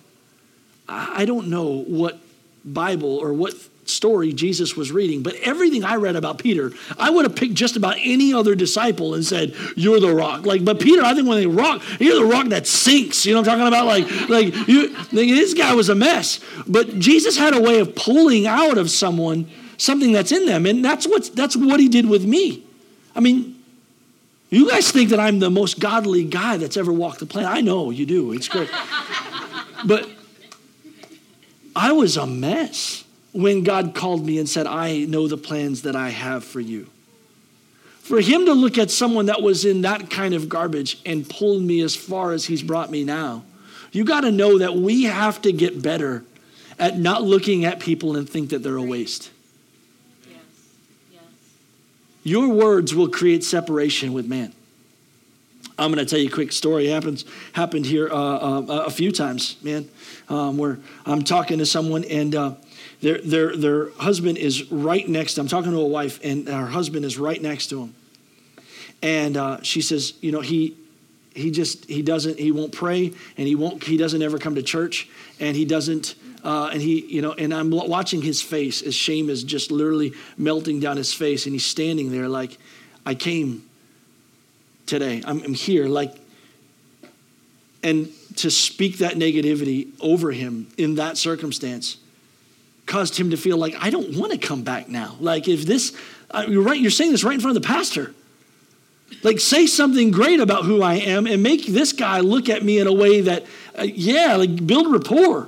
I 0.87 1.25
don't 1.25 1.47
know 1.47 1.83
what 1.83 2.19
Bible 2.63 3.17
or 3.17 3.33
what 3.33 3.53
story 3.85 4.33
Jesus 4.33 4.75
was 4.75 4.91
reading, 4.91 5.23
but 5.23 5.35
everything 5.35 5.83
I 5.83 5.95
read 5.95 6.15
about 6.15 6.39
Peter, 6.39 6.71
I 6.97 7.09
would 7.09 7.25
have 7.25 7.35
picked 7.35 7.53
just 7.53 7.75
about 7.75 7.95
any 7.99 8.33
other 8.33 8.55
disciple 8.55 9.13
and 9.13 9.25
said, 9.25 9.55
"You're 9.75 9.99
the 9.99 10.13
rock." 10.13 10.45
Like, 10.45 10.65
but 10.65 10.79
Peter, 10.79 11.03
I 11.03 11.13
think 11.13 11.27
when 11.27 11.37
they 11.37 11.47
rock, 11.47 11.81
you're 11.99 12.15
the 12.15 12.25
rock 12.25 12.47
that 12.47 12.67
sinks. 12.67 13.25
You 13.25 13.33
know 13.33 13.41
what 13.41 13.49
I'm 13.49 13.59
talking 13.59 13.67
about? 13.67 13.85
Like, 13.85 14.29
like 14.29 14.67
you, 14.67 14.89
like, 14.89 15.29
this 15.29 15.53
guy 15.53 15.73
was 15.73 15.89
a 15.89 15.95
mess. 15.95 16.39
But 16.67 16.99
Jesus 16.99 17.37
had 17.37 17.55
a 17.55 17.61
way 17.61 17.79
of 17.79 17.95
pulling 17.95 18.47
out 18.47 18.77
of 18.77 18.89
someone 18.89 19.47
something 19.77 20.11
that's 20.11 20.31
in 20.31 20.45
them, 20.45 20.65
and 20.65 20.83
that's 20.83 21.07
what 21.07 21.35
that's 21.35 21.55
what 21.55 21.79
he 21.79 21.87
did 21.87 22.07
with 22.07 22.25
me. 22.25 22.63
I 23.15 23.19
mean, 23.19 23.54
you 24.49 24.69
guys 24.69 24.91
think 24.91 25.09
that 25.09 25.19
I'm 25.19 25.39
the 25.39 25.49
most 25.49 25.79
godly 25.79 26.23
guy 26.23 26.57
that's 26.57 26.77
ever 26.77 26.93
walked 26.93 27.19
the 27.19 27.25
planet. 27.25 27.49
I 27.49 27.61
know 27.61 27.89
you 27.89 28.05
do. 28.05 28.31
It's 28.31 28.47
great. 28.47 28.69
but 29.85 30.09
I 31.75 31.91
was 31.91 32.15
a 32.17 32.27
mess 32.27 33.03
when 33.33 33.63
God 33.63 33.95
called 33.95 34.25
me 34.25 34.39
and 34.39 34.47
said, 34.47 34.65
I 34.65 34.99
know 35.05 35.27
the 35.27 35.37
plans 35.37 35.81
that 35.81 35.95
I 35.95 36.09
have 36.09 36.43
for 36.43 36.61
you. 36.61 36.87
For 37.99 38.21
him 38.21 38.45
to 38.45 38.53
look 38.53 38.77
at 38.77 38.91
someone 38.91 39.25
that 39.25 39.41
was 39.41 39.65
in 39.65 39.81
that 39.81 40.09
kind 40.09 40.33
of 40.33 40.47
garbage 40.47 41.01
and 41.05 41.27
pull 41.27 41.59
me 41.59 41.81
as 41.81 41.95
far 41.95 42.31
as 42.31 42.45
he's 42.45 42.61
brought 42.61 42.91
me 42.91 43.03
now, 43.03 43.43
you 43.91 44.05
got 44.05 44.21
to 44.21 44.31
know 44.31 44.59
that 44.59 44.75
we 44.75 45.03
have 45.03 45.41
to 45.41 45.51
get 45.51 45.81
better 45.81 46.23
at 46.77 46.97
not 46.97 47.23
looking 47.23 47.65
at 47.65 47.79
people 47.79 48.15
and 48.15 48.29
think 48.29 48.51
that 48.51 48.61
they're 48.61 48.77
a 48.77 48.83
waste. 48.83 49.31
Your 52.25 52.47
words 52.47 52.95
will 52.95 53.07
create 53.07 53.43
separation 53.43 54.11
with 54.11 54.25
man. 54.25 54.51
I'm 55.77 55.93
going 55.93 56.03
to 56.03 56.09
tell 56.09 56.17
you 56.17 56.27
a 56.27 56.31
quick 56.31 56.51
story. 56.51 56.87
Happens 56.87 57.23
happened 57.53 57.85
here 57.85 58.09
uh, 58.09 58.15
uh, 58.15 58.83
a 58.87 58.89
few 58.89 59.11
times, 59.11 59.57
man, 59.61 59.87
um, 60.27 60.57
where 60.57 60.79
I'm 61.05 61.23
talking 61.23 61.59
to 61.59 61.67
someone 61.67 62.03
and 62.05 62.33
uh, 62.33 62.55
their 63.01 63.19
their 63.21 63.55
their 63.55 63.91
husband 63.91 64.39
is 64.39 64.71
right 64.71 65.07
next. 65.07 65.35
To 65.35 65.41
I'm 65.41 65.47
talking 65.47 65.69
to 65.69 65.77
a 65.77 65.85
wife 65.85 66.19
and 66.23 66.47
her 66.47 66.65
husband 66.65 67.05
is 67.05 67.19
right 67.19 67.39
next 67.39 67.67
to 67.67 67.83
him, 67.83 67.95
and 69.03 69.37
uh, 69.37 69.61
she 69.61 69.81
says, 69.81 70.13
you 70.21 70.31
know, 70.31 70.41
he 70.41 70.75
he 71.35 71.51
just 71.51 71.85
he 71.85 72.01
doesn't 72.01 72.39
he 72.39 72.51
won't 72.51 72.71
pray 72.71 73.13
and 73.37 73.47
he 73.47 73.53
won't 73.53 73.83
he 73.83 73.97
doesn't 73.97 74.23
ever 74.23 74.39
come 74.39 74.55
to 74.55 74.63
church 74.63 75.09
and 75.39 75.55
he 75.55 75.65
doesn't 75.65 76.15
uh, 76.45 76.69
and 76.71 76.81
he, 76.81 77.01
you 77.07 77.21
know, 77.23 77.33
and 77.33 77.51
I'm 77.51 77.71
watching 77.71 78.21
his 78.21 78.41
face 78.41 78.83
as 78.83 78.93
shame 78.93 79.31
is 79.31 79.43
just 79.43 79.71
literally 79.71 80.13
melting 80.37 80.79
down 80.79 80.95
his 80.95 81.11
face, 81.11 81.47
and 81.47 81.53
he's 81.53 81.65
standing 81.65 82.11
there 82.11 82.29
like, 82.29 82.57
I 83.03 83.15
came 83.15 83.67
today. 84.85 85.23
I'm, 85.25 85.41
I'm 85.41 85.53
here, 85.55 85.87
like, 85.87 86.15
and 87.81 88.09
to 88.37 88.51
speak 88.51 88.99
that 88.99 89.13
negativity 89.13 89.87
over 89.99 90.31
him 90.31 90.67
in 90.77 90.95
that 90.95 91.17
circumstance 91.17 91.97
caused 92.85 93.17
him 93.17 93.31
to 93.31 93.37
feel 93.37 93.57
like 93.57 93.75
I 93.79 93.89
don't 93.89 94.15
want 94.15 94.31
to 94.31 94.37
come 94.37 94.63
back 94.63 94.87
now. 94.87 95.15
Like 95.19 95.47
if 95.47 95.65
this, 95.65 95.97
uh, 96.29 96.45
you're 96.47 96.61
right, 96.61 96.79
you're 96.79 96.91
saying 96.91 97.11
this 97.11 97.23
right 97.23 97.33
in 97.33 97.41
front 97.41 97.57
of 97.57 97.63
the 97.63 97.67
pastor. 97.67 98.13
Like 99.23 99.39
say 99.39 99.65
something 99.65 100.11
great 100.11 100.39
about 100.39 100.65
who 100.65 100.83
I 100.83 100.95
am 100.95 101.25
and 101.25 101.41
make 101.41 101.65
this 101.65 101.93
guy 101.93 102.19
look 102.19 102.49
at 102.49 102.63
me 102.63 102.77
in 102.79 102.87
a 102.87 102.93
way 102.93 103.21
that, 103.21 103.45
uh, 103.77 103.83
yeah, 103.83 104.35
like 104.35 104.67
build 104.67 104.91
rapport. 104.91 105.47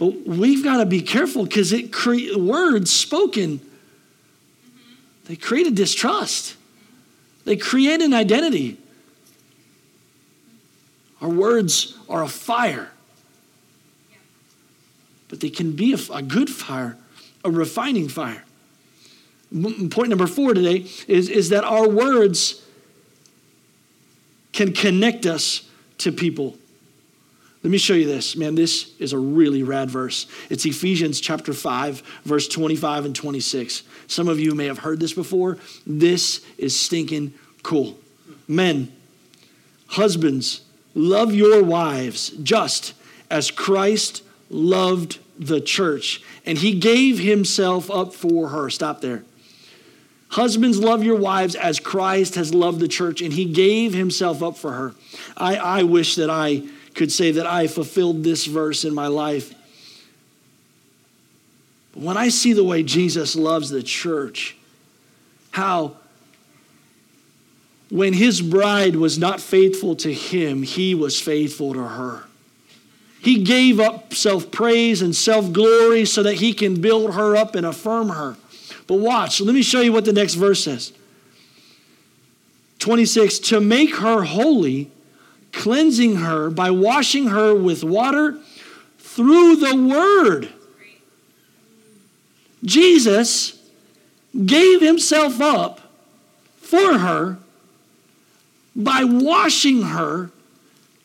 But 0.00 0.26
we've 0.26 0.64
got 0.64 0.78
to 0.78 0.86
be 0.86 1.02
careful 1.02 1.44
because 1.44 1.72
it 1.74 1.92
cre- 1.92 2.34
words 2.34 2.90
spoken, 2.90 3.60
they 5.26 5.36
create 5.36 5.66
a 5.66 5.70
distrust. 5.70 6.56
They 7.44 7.58
create 7.58 8.00
an 8.00 8.14
identity. 8.14 8.78
Our 11.20 11.28
words 11.28 11.98
are 12.08 12.22
a 12.22 12.28
fire, 12.28 12.90
but 15.28 15.40
they 15.40 15.50
can 15.50 15.72
be 15.72 15.92
a, 15.92 15.98
a 16.14 16.22
good 16.22 16.48
fire, 16.48 16.96
a 17.44 17.50
refining 17.50 18.08
fire. 18.08 18.44
Point 19.52 20.08
number 20.08 20.26
four 20.26 20.54
today 20.54 20.86
is, 21.08 21.28
is 21.28 21.50
that 21.50 21.62
our 21.62 21.86
words 21.86 22.64
can 24.54 24.72
connect 24.72 25.26
us 25.26 25.68
to 25.98 26.10
people. 26.10 26.56
Let 27.62 27.70
me 27.70 27.78
show 27.78 27.92
you 27.92 28.06
this. 28.06 28.36
Man, 28.36 28.54
this 28.54 28.94
is 28.98 29.12
a 29.12 29.18
really 29.18 29.62
rad 29.62 29.90
verse. 29.90 30.26
It's 30.48 30.64
Ephesians 30.64 31.20
chapter 31.20 31.52
5, 31.52 32.02
verse 32.24 32.48
25 32.48 33.04
and 33.04 33.14
26. 33.14 33.82
Some 34.06 34.28
of 34.28 34.40
you 34.40 34.54
may 34.54 34.64
have 34.64 34.78
heard 34.78 34.98
this 34.98 35.12
before. 35.12 35.58
This 35.86 36.44
is 36.56 36.78
stinking 36.78 37.34
cool. 37.62 37.98
Men, 38.48 38.90
husbands, 39.88 40.62
love 40.94 41.34
your 41.34 41.62
wives 41.62 42.30
just 42.42 42.94
as 43.30 43.50
Christ 43.50 44.22
loved 44.48 45.18
the 45.38 45.60
church 45.60 46.22
and 46.46 46.56
he 46.56 46.78
gave 46.78 47.18
himself 47.18 47.90
up 47.90 48.14
for 48.14 48.48
her. 48.48 48.70
Stop 48.70 49.02
there. 49.02 49.22
Husbands, 50.30 50.78
love 50.78 51.04
your 51.04 51.16
wives 51.16 51.56
as 51.56 51.78
Christ 51.78 52.36
has 52.36 52.54
loved 52.54 52.80
the 52.80 52.88
church 52.88 53.20
and 53.20 53.34
he 53.34 53.44
gave 53.44 53.92
himself 53.92 54.42
up 54.42 54.56
for 54.56 54.72
her. 54.72 54.94
I, 55.36 55.56
I 55.56 55.82
wish 55.82 56.14
that 56.14 56.30
I 56.30 56.62
could 57.00 57.10
say 57.10 57.30
that 57.30 57.46
I 57.46 57.66
fulfilled 57.66 58.22
this 58.24 58.44
verse 58.44 58.84
in 58.84 58.94
my 58.94 59.06
life. 59.06 59.54
But 61.94 62.02
when 62.02 62.18
I 62.18 62.28
see 62.28 62.52
the 62.52 62.62
way 62.62 62.82
Jesus 62.82 63.34
loves 63.34 63.70
the 63.70 63.82
church, 63.82 64.54
how 65.50 65.96
when 67.88 68.12
his 68.12 68.42
bride 68.42 68.96
was 68.96 69.18
not 69.18 69.40
faithful 69.40 69.96
to 69.96 70.12
him, 70.12 70.62
he 70.62 70.94
was 70.94 71.18
faithful 71.18 71.72
to 71.72 71.82
her. 71.84 72.24
He 73.18 73.44
gave 73.44 73.80
up 73.80 74.12
self 74.12 74.50
praise 74.50 75.00
and 75.00 75.16
self 75.16 75.54
glory 75.54 76.04
so 76.04 76.22
that 76.22 76.34
he 76.34 76.52
can 76.52 76.82
build 76.82 77.14
her 77.14 77.34
up 77.34 77.54
and 77.54 77.64
affirm 77.64 78.10
her. 78.10 78.36
But 78.86 78.96
watch, 78.96 79.40
let 79.40 79.54
me 79.54 79.62
show 79.62 79.80
you 79.80 79.94
what 79.94 80.04
the 80.04 80.12
next 80.12 80.34
verse 80.34 80.64
says. 80.64 80.92
26 82.78 83.38
to 83.38 83.58
make 83.58 83.96
her 83.96 84.22
holy, 84.22 84.90
cleansing 85.52 86.16
her 86.16 86.50
by 86.50 86.70
washing 86.70 87.28
her 87.28 87.54
with 87.54 87.84
water 87.84 88.38
through 88.98 89.56
the 89.56 89.76
word. 89.76 90.48
Jesus 92.64 93.58
gave 94.46 94.80
himself 94.80 95.40
up 95.40 95.80
for 96.56 96.98
her 96.98 97.38
by 98.76 99.02
washing 99.04 99.82
her, 99.82 100.30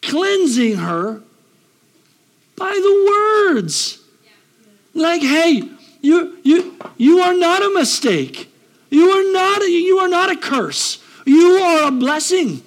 cleansing 0.01 0.75
her 0.77 1.21
by 2.55 2.71
the 2.71 3.51
words. 3.53 3.99
Like, 4.93 5.21
hey, 5.21 5.63
you, 6.01 6.37
you, 6.43 6.77
you 6.97 7.19
are 7.19 7.33
not 7.33 7.63
a 7.63 7.73
mistake. 7.73 8.51
You 8.89 9.09
are 9.09 9.31
not, 9.33 9.61
you 9.67 9.97
are 9.97 10.07
not 10.07 10.31
a 10.31 10.37
curse. 10.37 11.03
You 11.25 11.57
are 11.57 11.87
a 11.87 11.91
blessing. 11.91 12.61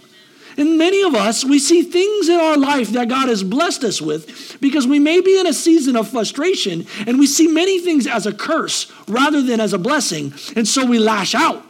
And 0.59 0.77
many 0.77 1.03
of 1.03 1.15
us, 1.15 1.45
we 1.45 1.61
see 1.61 1.83
things 1.83 2.29
in 2.29 2.39
our 2.39 2.57
life 2.57 2.91
that 2.91 3.09
God 3.09 3.29
has 3.29 3.45
blessed 3.45 3.85
us 3.85 4.03
with 4.03 4.59
because 4.61 4.89
we 4.89 4.99
may 4.99 5.21
be 5.21 5.39
in 5.39 5.47
a 5.47 5.53
season 5.53 5.97
of 5.97 6.09
frustration 6.09 6.85
and 7.07 7.19
we 7.19 7.29
see 7.29 7.47
many 7.47 7.79
things 7.79 8.09
as 8.09 8.27
a 8.27 8.33
curse 8.33 8.93
rather 9.07 9.41
than 9.41 9.61
as 9.61 9.73
a 9.73 9.79
blessing. 9.79 10.35
And 10.57 10.67
so 10.67 10.85
we 10.85 10.99
lash 10.99 11.37
out. 11.37 11.65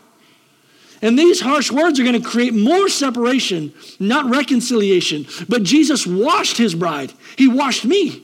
And 1.02 1.18
these 1.18 1.40
harsh 1.40 1.70
words 1.70 2.00
are 2.00 2.02
going 2.02 2.20
to 2.20 2.28
create 2.28 2.54
more 2.54 2.88
separation, 2.88 3.74
not 4.00 4.30
reconciliation. 4.30 5.26
But 5.48 5.62
Jesus 5.62 6.06
washed 6.06 6.56
his 6.56 6.74
bride. 6.74 7.12
He 7.36 7.46
washed 7.46 7.84
me. 7.84 8.22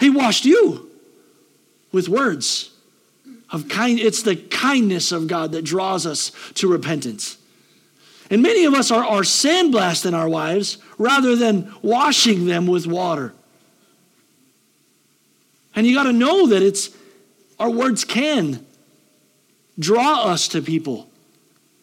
He 0.00 0.10
washed 0.10 0.44
you 0.44 0.90
with 1.92 2.08
words 2.08 2.70
of 3.50 3.68
kind. 3.68 3.98
It's 3.98 4.22
the 4.22 4.36
kindness 4.36 5.12
of 5.12 5.26
God 5.26 5.52
that 5.52 5.62
draws 5.62 6.06
us 6.06 6.32
to 6.54 6.68
repentance. 6.68 7.37
And 8.30 8.42
many 8.42 8.64
of 8.64 8.74
us 8.74 8.90
are, 8.90 9.04
are 9.04 9.22
sandblasting 9.22 10.12
our 10.12 10.28
wives 10.28 10.78
rather 10.98 11.34
than 11.34 11.72
washing 11.82 12.46
them 12.46 12.66
with 12.66 12.86
water. 12.86 13.32
And 15.74 15.86
you 15.86 15.94
got 15.94 16.04
to 16.04 16.12
know 16.12 16.48
that 16.48 16.62
it's 16.62 16.90
our 17.58 17.70
words 17.70 18.04
can 18.04 18.64
draw 19.78 20.24
us 20.24 20.48
to 20.48 20.60
people. 20.60 21.08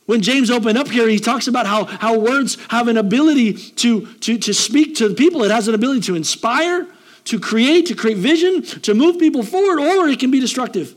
When 0.06 0.22
James 0.22 0.52
opened 0.52 0.78
up 0.78 0.88
here, 0.88 1.08
he 1.08 1.18
talks 1.18 1.48
about 1.48 1.66
how, 1.66 1.86
how 1.86 2.20
words 2.20 2.58
have 2.70 2.88
an 2.88 2.98
ability 2.98 3.54
to, 3.54 4.06
to, 4.18 4.38
to 4.38 4.54
speak 4.54 4.96
to 4.98 5.14
people. 5.16 5.44
It 5.44 5.52
has 5.52 5.68
an 5.68 5.74
ability 5.74 6.02
to 6.02 6.16
inspire, 6.16 6.86
to 7.26 7.40
create, 7.40 7.88
to 7.88 7.96
create 7.96 8.18
vision, 8.18 8.62
to 8.62 8.94
move 8.94 9.18
people 9.18 9.42
forward, 9.42 9.80
or 9.80 10.08
it 10.08 10.20
can 10.20 10.30
be 10.30 10.40
destructive. 10.40 10.96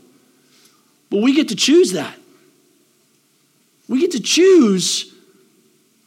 But 1.09 1.23
we 1.23 1.33
get 1.33 1.49
to 1.49 1.55
choose 1.55 1.93
that. 1.93 2.15
We 3.87 3.99
get 3.99 4.11
to 4.11 4.19
choose 4.19 5.08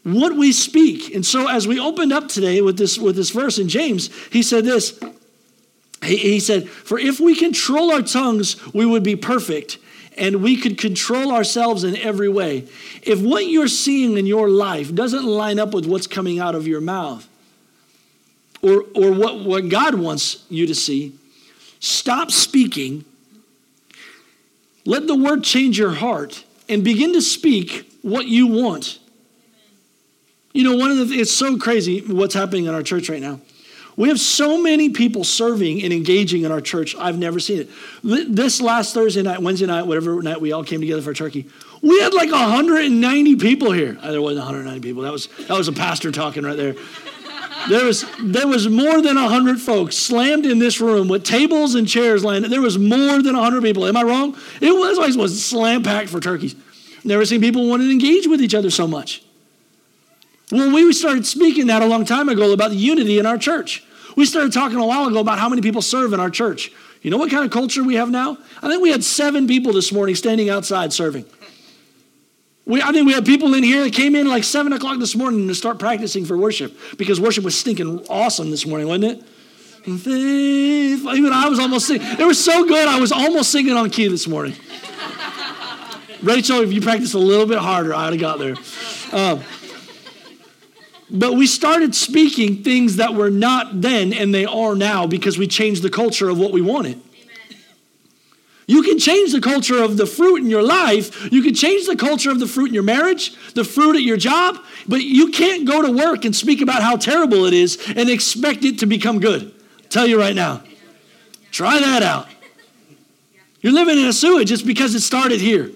what 0.04 0.36
we 0.36 0.52
speak. 0.52 1.14
And 1.14 1.24
so 1.24 1.48
as 1.48 1.68
we 1.68 1.78
opened 1.78 2.12
up 2.12 2.28
today 2.28 2.60
with 2.60 2.76
this, 2.76 2.98
with 2.98 3.16
this 3.16 3.30
verse 3.30 3.58
in 3.58 3.68
James, 3.68 4.10
he 4.28 4.42
said 4.42 4.64
this. 4.64 4.98
He, 6.02 6.16
he 6.16 6.40
said, 6.40 6.68
For 6.68 6.98
if 6.98 7.20
we 7.20 7.36
control 7.36 7.92
our 7.92 8.02
tongues, 8.02 8.56
we 8.74 8.84
would 8.84 9.02
be 9.02 9.16
perfect 9.16 9.78
and 10.16 10.42
we 10.42 10.56
could 10.56 10.76
control 10.76 11.32
ourselves 11.32 11.84
in 11.84 11.96
every 11.96 12.28
way. 12.28 12.68
If 13.02 13.20
what 13.22 13.46
you're 13.46 13.68
seeing 13.68 14.18
in 14.18 14.26
your 14.26 14.48
life 14.48 14.94
doesn't 14.94 15.24
line 15.24 15.58
up 15.58 15.72
with 15.72 15.86
what's 15.86 16.06
coming 16.06 16.38
out 16.38 16.54
of 16.54 16.66
your 16.66 16.80
mouth 16.80 17.26
or, 18.60 18.84
or 18.94 19.12
what, 19.12 19.40
what 19.40 19.68
God 19.68 19.94
wants 19.94 20.44
you 20.50 20.66
to 20.66 20.74
see, 20.74 21.14
stop 21.80 22.30
speaking. 22.30 23.04
Let 24.84 25.06
the 25.06 25.16
word 25.16 25.44
change 25.44 25.78
your 25.78 25.92
heart 25.92 26.44
and 26.68 26.84
begin 26.84 27.12
to 27.12 27.22
speak 27.22 27.90
what 28.02 28.26
you 28.26 28.48
want. 28.48 28.98
You 30.52 30.64
know, 30.64 30.76
one 30.76 30.90
of 30.90 31.08
the 31.08 31.14
it's 31.14 31.32
so 31.32 31.56
crazy 31.56 32.00
what's 32.00 32.34
happening 32.34 32.66
in 32.66 32.74
our 32.74 32.82
church 32.82 33.08
right 33.08 33.20
now. 33.20 33.40
We 33.96 34.08
have 34.08 34.18
so 34.18 34.60
many 34.60 34.90
people 34.90 35.22
serving 35.22 35.82
and 35.82 35.92
engaging 35.92 36.42
in 36.42 36.52
our 36.52 36.62
church. 36.62 36.96
I've 36.96 37.18
never 37.18 37.38
seen 37.38 37.60
it. 37.60 37.70
This 38.02 38.60
last 38.60 38.94
Thursday 38.94 39.22
night, 39.22 39.42
Wednesday 39.42 39.66
night, 39.66 39.86
whatever 39.86 40.22
night 40.22 40.40
we 40.40 40.52
all 40.52 40.64
came 40.64 40.80
together 40.80 41.02
for 41.02 41.12
turkey, 41.12 41.46
we 41.82 42.00
had 42.00 42.14
like 42.14 42.30
190 42.30 43.36
people 43.36 43.72
here. 43.72 43.98
Uh, 44.00 44.10
there 44.10 44.22
wasn't 44.22 44.46
190 44.46 44.80
people. 44.80 45.02
That 45.02 45.12
was 45.12 45.26
that 45.26 45.56
was 45.58 45.68
a 45.68 45.72
pastor 45.72 46.10
talking 46.10 46.42
right 46.42 46.56
there. 46.56 46.74
There 47.68 47.84
was 47.84 48.04
there 48.22 48.46
was 48.46 48.68
more 48.68 49.02
than 49.02 49.16
100 49.16 49.60
folks 49.60 49.96
slammed 49.96 50.46
in 50.46 50.58
this 50.58 50.80
room 50.80 51.08
with 51.08 51.24
tables 51.24 51.74
and 51.74 51.86
chairs 51.86 52.24
lined. 52.24 52.46
There 52.46 52.62
was 52.62 52.78
more 52.78 53.22
than 53.22 53.34
100 53.34 53.62
people. 53.62 53.86
Am 53.86 53.96
I 53.96 54.02
wrong? 54.02 54.36
It 54.60 54.72
was 54.72 54.98
always 54.98 55.16
was 55.16 55.44
slam 55.44 55.82
packed 55.82 56.08
for 56.08 56.18
turkeys. 56.18 56.56
Never 57.04 57.24
seen 57.24 57.40
people 57.40 57.68
want 57.68 57.82
to 57.82 57.90
engage 57.90 58.26
with 58.26 58.40
each 58.40 58.54
other 58.54 58.70
so 58.70 58.86
much. 58.86 59.22
Well, 60.52 60.70
we 60.70 60.92
started 60.92 61.24
speaking 61.24 61.68
that 61.68 61.80
a 61.80 61.86
long 61.86 62.04
time 62.04 62.28
ago 62.28 62.52
about 62.52 62.70
the 62.70 62.76
unity 62.76 63.18
in 63.18 63.24
our 63.24 63.38
church. 63.38 63.82
We 64.16 64.26
started 64.26 64.52
talking 64.52 64.76
a 64.76 64.84
while 64.84 65.08
ago 65.08 65.18
about 65.18 65.38
how 65.38 65.48
many 65.48 65.62
people 65.62 65.80
serve 65.80 66.12
in 66.12 66.20
our 66.20 66.28
church. 66.28 66.70
You 67.00 67.10
know 67.10 67.16
what 67.16 67.30
kind 67.30 67.42
of 67.42 67.50
culture 67.50 67.82
we 67.82 67.94
have 67.94 68.10
now? 68.10 68.36
I 68.62 68.68
think 68.68 68.82
we 68.82 68.90
had 68.90 69.02
seven 69.02 69.46
people 69.46 69.72
this 69.72 69.90
morning 69.92 70.14
standing 70.14 70.50
outside 70.50 70.92
serving. 70.92 71.24
We, 72.66 72.82
I 72.82 72.92
think 72.92 73.06
we 73.06 73.14
had 73.14 73.24
people 73.24 73.54
in 73.54 73.62
here 73.62 73.82
that 73.82 73.94
came 73.94 74.14
in 74.14 74.28
like 74.28 74.44
7 74.44 74.74
o'clock 74.74 74.98
this 74.98 75.16
morning 75.16 75.48
to 75.48 75.54
start 75.54 75.78
practicing 75.78 76.26
for 76.26 76.36
worship 76.36 76.78
because 76.98 77.18
worship 77.18 77.44
was 77.44 77.58
stinking 77.58 78.06
awesome 78.10 78.50
this 78.50 78.66
morning, 78.66 78.88
wasn't 78.88 79.04
it? 79.04 79.24
Even 79.88 81.32
I 81.32 81.48
was 81.48 81.58
almost 81.58 81.86
singing. 81.86 82.06
It 82.06 82.26
was 82.26 82.42
so 82.42 82.66
good, 82.66 82.86
I 82.86 83.00
was 83.00 83.10
almost 83.10 83.50
singing 83.50 83.72
on 83.72 83.88
key 83.88 84.06
this 84.06 84.28
morning. 84.28 84.54
Rachel, 86.22 86.60
if 86.60 86.72
you 86.72 86.82
practiced 86.82 87.14
a 87.14 87.18
little 87.18 87.46
bit 87.46 87.58
harder, 87.58 87.94
I'd 87.94 88.12
have 88.12 88.20
got 88.20 88.38
there. 88.38 88.54
Um, 89.12 89.42
but 91.12 91.35
we 91.35 91.46
started 91.46 91.94
speaking 91.94 92.62
things 92.62 92.96
that 92.96 93.14
were 93.14 93.31
not 93.31 93.83
then 93.83 94.12
and 94.12 94.35
they 94.35 94.46
are 94.46 94.75
now 94.75 95.07
because 95.07 95.37
we 95.37 95.46
changed 95.46 95.83
the 95.83 95.90
culture 95.90 96.29
of 96.29 96.38
what 96.38 96.53
we 96.53 96.62
wanted. 96.62 97.01
You 98.66 98.83
can 98.83 98.98
change 98.98 99.33
the 99.33 99.40
culture 99.40 99.83
of 99.83 99.96
the 99.96 100.07
fruit 100.07 100.38
in 100.38 100.48
your 100.48 100.62
life. 100.62 101.31
You 101.31 101.42
can 101.42 101.53
change 101.53 101.87
the 101.87 101.96
culture 101.96 102.31
of 102.31 102.40
the 102.40 102.46
fruit 102.46 102.68
in 102.68 102.75
your 102.75 102.83
marriage, 102.83 103.35
the 103.53 103.64
fruit 103.64 103.96
at 103.96 104.03
your 104.03 104.16
job, 104.16 104.59
but 104.88 105.03
you 105.03 105.31
can't 105.31 105.66
go 105.66 105.83
to 105.83 105.92
work 105.92 106.25
and 106.25 106.35
speak 106.35 106.62
about 106.62 106.83
how 106.83 106.96
terrible 106.96 107.44
it 107.44 107.53
is 107.53 107.79
and 107.94 108.09
expect 108.09 108.64
it 108.64 108.79
to 108.79 108.87
become 108.87 109.20
good. 109.20 109.53
I'll 109.79 109.88
tell 109.90 110.07
you 110.07 110.18
right 110.18 110.35
now. 110.35 110.62
Try 111.51 111.81
that 111.81 112.03
out. 112.03 112.29
You're 113.61 113.75
living 113.75 113.98
in 113.98 114.07
a 114.07 114.12
sewage 114.12 114.48
just 114.48 114.66
because 114.66 114.94
it 114.94 115.01
started 115.01 115.40
here. 115.40 115.70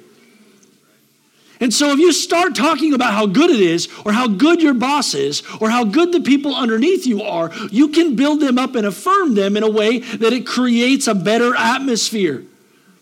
And 1.59 1.73
so, 1.73 1.91
if 1.93 1.99
you 1.99 2.13
start 2.13 2.55
talking 2.55 2.93
about 2.93 3.15
how 3.15 3.27
good 3.27 3.51
it 3.51 3.61
is, 3.61 3.89
or 4.05 4.13
how 4.13 4.29
good 4.29 4.61
your 4.61 4.75
boss 4.75 5.15
is, 5.15 5.43
or 5.61 5.71
how 5.71 5.85
good 5.85 6.13
the 6.13 6.21
people 6.21 6.55
underneath 6.55 7.07
you 7.07 7.23
are, 7.23 7.51
you 7.71 7.89
can 7.89 8.15
build 8.15 8.41
them 8.41 8.59
up 8.59 8.75
and 8.75 8.87
affirm 8.87 9.35
them 9.35 9.57
in 9.57 9.63
a 9.63 9.71
way 9.71 10.01
that 10.01 10.33
it 10.35 10.47
creates 10.47 11.07
a 11.07 11.15
better 11.15 11.57
atmosphere. 11.57 12.45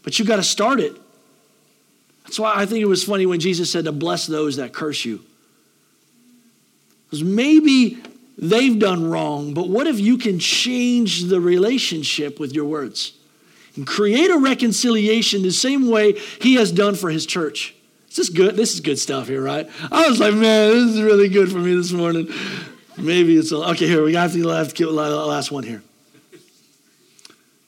But 0.04 0.18
you 0.18 0.24
got 0.24 0.36
to 0.36 0.44
start 0.44 0.78
it. 0.78 0.94
That's 2.24 2.38
why 2.38 2.54
I 2.54 2.66
think 2.66 2.80
it 2.80 2.86
was 2.86 3.02
funny 3.02 3.26
when 3.26 3.40
Jesus 3.40 3.70
said 3.70 3.86
to 3.86 3.92
bless 3.92 4.26
those 4.26 4.56
that 4.56 4.72
curse 4.72 5.04
you. 5.04 5.20
Because 7.06 7.24
maybe 7.24 7.98
they've 8.38 8.78
done 8.78 9.10
wrong, 9.10 9.52
but 9.52 9.68
what 9.68 9.86
if 9.86 9.98
you 9.98 10.16
can 10.16 10.38
change 10.38 11.24
the 11.24 11.40
relationship 11.40 12.38
with 12.38 12.52
your 12.52 12.64
words 12.64 13.14
and 13.76 13.86
create 13.86 14.30
a 14.30 14.38
reconciliation 14.38 15.42
the 15.42 15.50
same 15.50 15.90
way 15.90 16.12
He 16.40 16.54
has 16.54 16.70
done 16.70 16.94
for 16.94 17.10
His 17.10 17.26
church? 17.26 17.74
Is 18.14 18.18
this 18.18 18.28
good? 18.28 18.54
This 18.54 18.74
is 18.74 18.80
good 18.80 19.00
stuff 19.00 19.26
here, 19.26 19.42
right? 19.42 19.68
I 19.90 20.08
was 20.08 20.20
like, 20.20 20.34
man, 20.34 20.70
this 20.70 20.94
is 20.94 21.02
really 21.02 21.28
good 21.28 21.50
for 21.50 21.58
me 21.58 21.74
this 21.74 21.90
morning. 21.90 22.28
Maybe 22.96 23.36
it's 23.36 23.50
a, 23.50 23.56
okay. 23.70 23.88
Here 23.88 24.04
we 24.04 24.14
have 24.14 24.32
to 24.32 24.46
last, 24.46 24.80
last 24.80 25.50
one 25.50 25.64
here. 25.64 25.82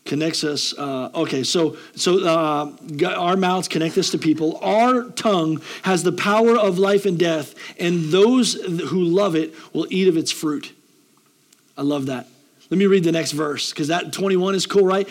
Connects 0.04 0.44
us. 0.44 0.72
Uh, 0.78 1.10
okay, 1.16 1.42
so 1.42 1.76
so 1.96 2.24
uh, 2.24 2.70
our 3.16 3.36
mouths 3.36 3.66
connect 3.66 3.98
us 3.98 4.10
to 4.10 4.18
people. 4.18 4.60
Our 4.62 5.10
tongue 5.10 5.62
has 5.82 6.04
the 6.04 6.12
power 6.12 6.56
of 6.56 6.78
life 6.78 7.06
and 7.06 7.18
death, 7.18 7.56
and 7.80 8.12
those 8.12 8.54
who 8.54 9.02
love 9.02 9.34
it 9.34 9.52
will 9.74 9.88
eat 9.90 10.06
of 10.06 10.16
its 10.16 10.30
fruit. 10.30 10.72
I 11.76 11.82
love 11.82 12.06
that. 12.06 12.28
Let 12.70 12.78
me 12.78 12.86
read 12.86 13.02
the 13.02 13.10
next 13.10 13.32
verse 13.32 13.70
because 13.70 13.88
that 13.88 14.12
21 14.12 14.54
is 14.54 14.66
cool, 14.66 14.86
right? 14.86 15.08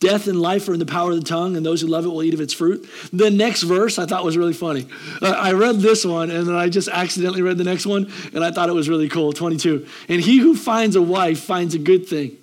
Death 0.00 0.28
and 0.28 0.40
life 0.40 0.66
are 0.66 0.72
in 0.72 0.78
the 0.78 0.86
power 0.86 1.10
of 1.10 1.18
the 1.18 1.26
tongue, 1.26 1.56
and 1.56 1.64
those 1.64 1.82
who 1.82 1.86
love 1.86 2.06
it 2.06 2.08
will 2.08 2.22
eat 2.22 2.32
of 2.32 2.40
its 2.40 2.54
fruit. 2.54 2.88
The 3.12 3.30
next 3.30 3.62
verse 3.62 3.98
I 3.98 4.06
thought 4.06 4.24
was 4.24 4.36
really 4.36 4.54
funny. 4.54 4.88
Uh, 5.20 5.28
I 5.28 5.52
read 5.52 5.76
this 5.76 6.06
one, 6.06 6.30
and 6.30 6.48
then 6.48 6.56
I 6.56 6.70
just 6.70 6.88
accidentally 6.88 7.42
read 7.42 7.58
the 7.58 7.64
next 7.64 7.84
one, 7.84 8.10
and 8.32 8.42
I 8.42 8.50
thought 8.50 8.70
it 8.70 8.74
was 8.74 8.88
really 8.88 9.10
cool 9.10 9.34
22. 9.34 9.86
And 10.08 10.22
he 10.22 10.38
who 10.38 10.56
finds 10.56 10.96
a 10.96 11.02
wife 11.02 11.40
finds 11.40 11.74
a 11.74 11.78
good 11.78 12.06
thing 12.06 12.38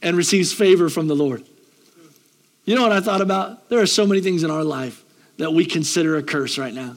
and 0.00 0.16
receives 0.16 0.52
favor 0.52 0.88
from 0.88 1.08
the 1.08 1.16
Lord. 1.16 1.44
You 2.64 2.76
know 2.76 2.82
what 2.82 2.92
I 2.92 3.00
thought 3.00 3.20
about? 3.20 3.68
There 3.68 3.80
are 3.80 3.86
so 3.86 4.06
many 4.06 4.20
things 4.20 4.44
in 4.44 4.50
our 4.50 4.64
life 4.64 5.04
that 5.38 5.52
we 5.52 5.66
consider 5.66 6.16
a 6.16 6.22
curse 6.22 6.58
right 6.58 6.74
now. 6.74 6.96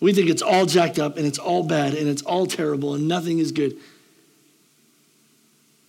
We 0.00 0.12
think 0.12 0.30
it's 0.30 0.42
all 0.42 0.64
jacked 0.64 0.98
up 0.98 1.16
and 1.16 1.26
it's 1.26 1.38
all 1.38 1.64
bad 1.64 1.94
and 1.94 2.08
it's 2.08 2.22
all 2.22 2.46
terrible 2.46 2.94
and 2.94 3.08
nothing 3.08 3.40
is 3.40 3.52
good. 3.52 3.76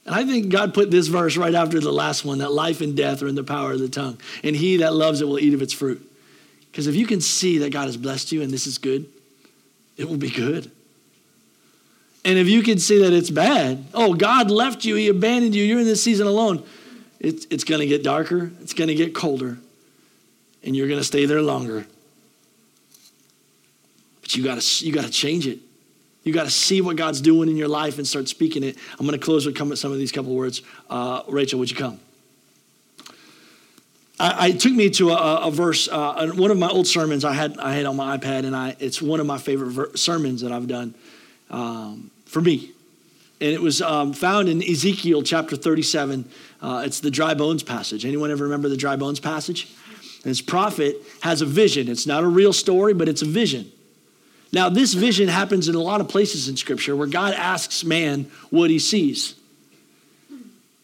And 0.05 0.15
I 0.15 0.25
think 0.25 0.49
God 0.49 0.73
put 0.73 0.89
this 0.89 1.07
verse 1.07 1.37
right 1.37 1.53
after 1.53 1.79
the 1.79 1.91
last 1.91 2.25
one 2.25 2.39
that 2.39 2.51
life 2.51 2.81
and 2.81 2.97
death 2.97 3.21
are 3.21 3.27
in 3.27 3.35
the 3.35 3.43
power 3.43 3.73
of 3.73 3.79
the 3.79 3.89
tongue, 3.89 4.19
and 4.43 4.55
he 4.55 4.77
that 4.77 4.93
loves 4.93 5.21
it 5.21 5.27
will 5.27 5.39
eat 5.39 5.53
of 5.53 5.61
its 5.61 5.73
fruit. 5.73 6.07
Because 6.71 6.87
if 6.87 6.95
you 6.95 7.05
can 7.05 7.21
see 7.21 7.59
that 7.59 7.71
God 7.71 7.85
has 7.85 7.97
blessed 7.97 8.31
you 8.31 8.41
and 8.41 8.51
this 8.51 8.65
is 8.65 8.77
good, 8.77 9.05
it 9.97 10.07
will 10.07 10.17
be 10.17 10.29
good. 10.29 10.71
And 12.23 12.37
if 12.37 12.47
you 12.47 12.61
can 12.63 12.79
see 12.79 12.99
that 12.99 13.13
it's 13.13 13.29
bad, 13.29 13.85
oh, 13.93 14.13
God 14.13 14.49
left 14.49 14.85
you, 14.85 14.95
He 14.95 15.07
abandoned 15.09 15.55
you, 15.55 15.63
you're 15.63 15.79
in 15.79 15.85
this 15.85 16.03
season 16.03 16.27
alone, 16.27 16.63
it's, 17.19 17.45
it's 17.49 17.63
going 17.63 17.81
to 17.81 17.87
get 17.87 18.03
darker, 18.03 18.51
it's 18.61 18.73
going 18.73 18.87
to 18.87 18.95
get 18.95 19.13
colder, 19.13 19.57
and 20.63 20.75
you're 20.75 20.87
going 20.87 20.99
to 20.99 21.05
stay 21.05 21.25
there 21.25 21.41
longer. 21.41 21.85
But 24.21 24.35
you 24.35 24.43
got 24.43 24.61
to 24.61 24.85
you 24.85 24.93
got 24.93 25.05
to 25.05 25.11
change 25.11 25.45
it. 25.47 25.59
You 26.23 26.33
got 26.33 26.43
to 26.43 26.51
see 26.51 26.81
what 26.81 26.97
God's 26.97 27.19
doing 27.19 27.49
in 27.49 27.57
your 27.57 27.67
life 27.67 27.97
and 27.97 28.07
start 28.07 28.29
speaking 28.29 28.63
it. 28.63 28.77
I'm 28.99 29.07
going 29.07 29.19
to 29.19 29.25
close 29.25 29.45
with 29.45 29.57
some 29.77 29.91
of 29.91 29.97
these 29.97 30.11
couple 30.11 30.35
words. 30.35 30.61
Uh, 30.89 31.23
Rachel, 31.27 31.57
would 31.59 31.71
you 31.71 31.77
come? 31.77 31.99
I, 34.19 34.47
I 34.47 34.51
took 34.51 34.73
me 34.73 34.91
to 34.91 35.09
a, 35.11 35.47
a 35.47 35.51
verse. 35.51 35.87
Uh, 35.87 36.31
one 36.35 36.51
of 36.51 36.57
my 36.59 36.69
old 36.69 36.85
sermons 36.85 37.25
I 37.25 37.33
had 37.33 37.57
I 37.57 37.73
had 37.73 37.85
on 37.85 37.95
my 37.95 38.17
iPad, 38.17 38.45
and 38.45 38.55
I 38.55 38.75
it's 38.79 39.01
one 39.01 39.19
of 39.19 39.25
my 39.25 39.39
favorite 39.39 39.71
ver- 39.71 39.95
sermons 39.95 40.41
that 40.41 40.51
I've 40.51 40.67
done 40.67 40.93
um, 41.49 42.11
for 42.25 42.41
me. 42.41 42.71
And 43.39 43.49
it 43.49 43.59
was 43.59 43.81
um, 43.81 44.13
found 44.13 44.47
in 44.47 44.61
Ezekiel 44.61 45.23
chapter 45.23 45.55
37. 45.55 46.29
Uh, 46.61 46.83
it's 46.85 46.99
the 46.99 47.09
dry 47.09 47.33
bones 47.33 47.63
passage. 47.63 48.05
Anyone 48.05 48.29
ever 48.29 48.43
remember 48.43 48.69
the 48.69 48.77
dry 48.77 48.95
bones 48.95 49.19
passage? 49.19 49.67
And 50.23 50.29
this 50.29 50.41
prophet 50.41 50.97
has 51.21 51.41
a 51.41 51.47
vision. 51.47 51.89
It's 51.89 52.05
not 52.05 52.23
a 52.23 52.27
real 52.27 52.53
story, 52.53 52.93
but 52.93 53.09
it's 53.09 53.23
a 53.23 53.25
vision. 53.25 53.71
Now, 54.53 54.69
this 54.69 54.93
vision 54.93 55.29
happens 55.29 55.69
in 55.69 55.75
a 55.75 55.79
lot 55.79 56.01
of 56.01 56.09
places 56.09 56.49
in 56.49 56.57
Scripture 56.57 56.95
where 56.95 57.07
God 57.07 57.33
asks 57.33 57.83
man 57.83 58.29
what 58.49 58.69
he 58.69 58.79
sees. 58.79 59.35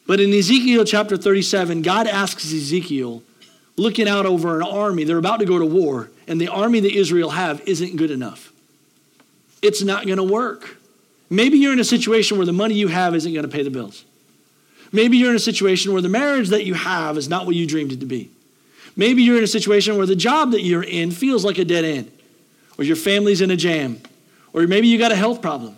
But 0.06 0.22
in 0.22 0.32
Ezekiel 0.34 0.86
chapter 0.86 1.18
37, 1.18 1.82
God 1.82 2.08
asks 2.08 2.46
Ezekiel, 2.46 3.24
looking 3.76 4.08
out 4.08 4.26
over 4.26 4.56
an 4.56 4.66
army, 4.66 5.04
they're 5.04 5.18
about 5.18 5.42
to 5.42 5.46
go 5.46 5.60
to 5.60 5.66
war, 5.66 6.10
and 6.28 6.40
the 6.40 6.48
army 6.48 6.80
that 6.80 6.96
Israel 6.96 7.32
have 7.32 7.62
isn't 7.68 7.98
good 7.98 8.10
enough. 8.10 8.54
It's 9.62 9.84
not 9.84 10.06
going 10.06 10.18
to 10.18 10.24
work. 10.24 10.78
Maybe 11.30 11.58
you're 11.58 11.74
in 11.74 11.80
a 11.80 11.84
situation 11.84 12.38
where 12.38 12.46
the 12.46 12.54
money 12.54 12.76
you 12.76 12.88
have 12.88 13.16
isn't 13.16 13.34
going 13.34 13.44
to 13.46 13.52
pay 13.52 13.64
the 13.64 13.70
bills. 13.70 14.06
Maybe 14.94 15.18
you're 15.18 15.30
in 15.30 15.36
a 15.36 15.40
situation 15.40 15.92
where 15.92 16.02
the 16.02 16.08
marriage 16.08 16.50
that 16.50 16.66
you 16.66 16.74
have 16.74 17.18
is 17.18 17.28
not 17.28 17.46
what 17.46 17.56
you 17.56 17.68
dreamed 17.68 17.92
it 17.92 18.00
to 18.00 18.06
be. 18.06 18.32
Maybe 18.96 19.24
you're 19.24 19.38
in 19.38 19.44
a 19.44 19.48
situation 19.48 19.98
where 19.98 20.06
the 20.06 20.16
job 20.16 20.52
that 20.52 20.62
you're 20.62 20.84
in 20.84 21.12
feels 21.12 21.44
like 21.44 21.58
a 21.58 21.66
dead 21.66 21.84
end 21.84 22.12
or 22.78 22.84
your 22.84 22.96
family's 22.96 23.42
in 23.42 23.52
a 23.52 23.56
jam, 23.56 24.02
or 24.54 24.68
maybe 24.68 24.88
you 24.88 24.98
got 24.98 25.12
a 25.12 25.16
health 25.16 25.42
problem. 25.42 25.76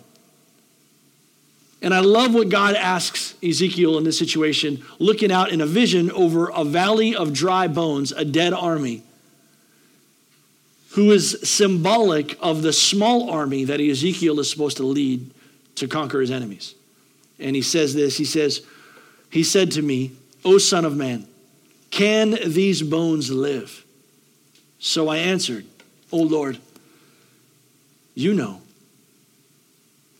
And 1.82 1.94
I 1.94 2.00
love 2.00 2.34
what 2.34 2.50
God 2.50 2.74
asks 2.74 3.34
Ezekiel 3.42 3.96
in 3.96 4.04
this 4.04 4.18
situation, 4.18 4.84
looking 4.98 5.32
out 5.32 5.50
in 5.50 5.60
a 5.60 5.66
vision 5.66 6.10
over 6.10 6.50
a 6.50 6.62
valley 6.62 7.16
of 7.16 7.32
dry 7.32 7.68
bones, 7.68 8.12
a 8.12 8.24
dead 8.24 8.52
army, 8.52 9.02
who 10.90 11.10
is 11.10 11.38
symbolic 11.42 12.36
of 12.40 12.62
the 12.62 12.72
small 12.72 13.30
army 13.30 13.64
that 13.64 13.80
Ezekiel 13.80 14.40
is 14.40 14.50
supposed 14.50 14.76
to 14.76 14.82
lead 14.82 15.30
to 15.76 15.88
conquer 15.88 16.20
his 16.20 16.30
enemies. 16.30 16.74
And 17.38 17.56
he 17.56 17.62
says 17.62 17.94
this 17.94 18.18
He 18.18 18.24
says, 18.24 18.62
He 19.30 19.42
said 19.42 19.70
to 19.72 19.82
me, 19.82 20.12
O 20.44 20.58
Son 20.58 20.84
of 20.84 20.96
Man, 20.96 21.26
can 21.90 22.36
these 22.46 22.82
bones 22.82 23.30
live? 23.30 23.84
So 24.78 25.08
I 25.08 25.18
answered, 25.18 25.64
O 26.12 26.18
Lord, 26.18 26.58
you 28.20 28.34
know. 28.34 28.60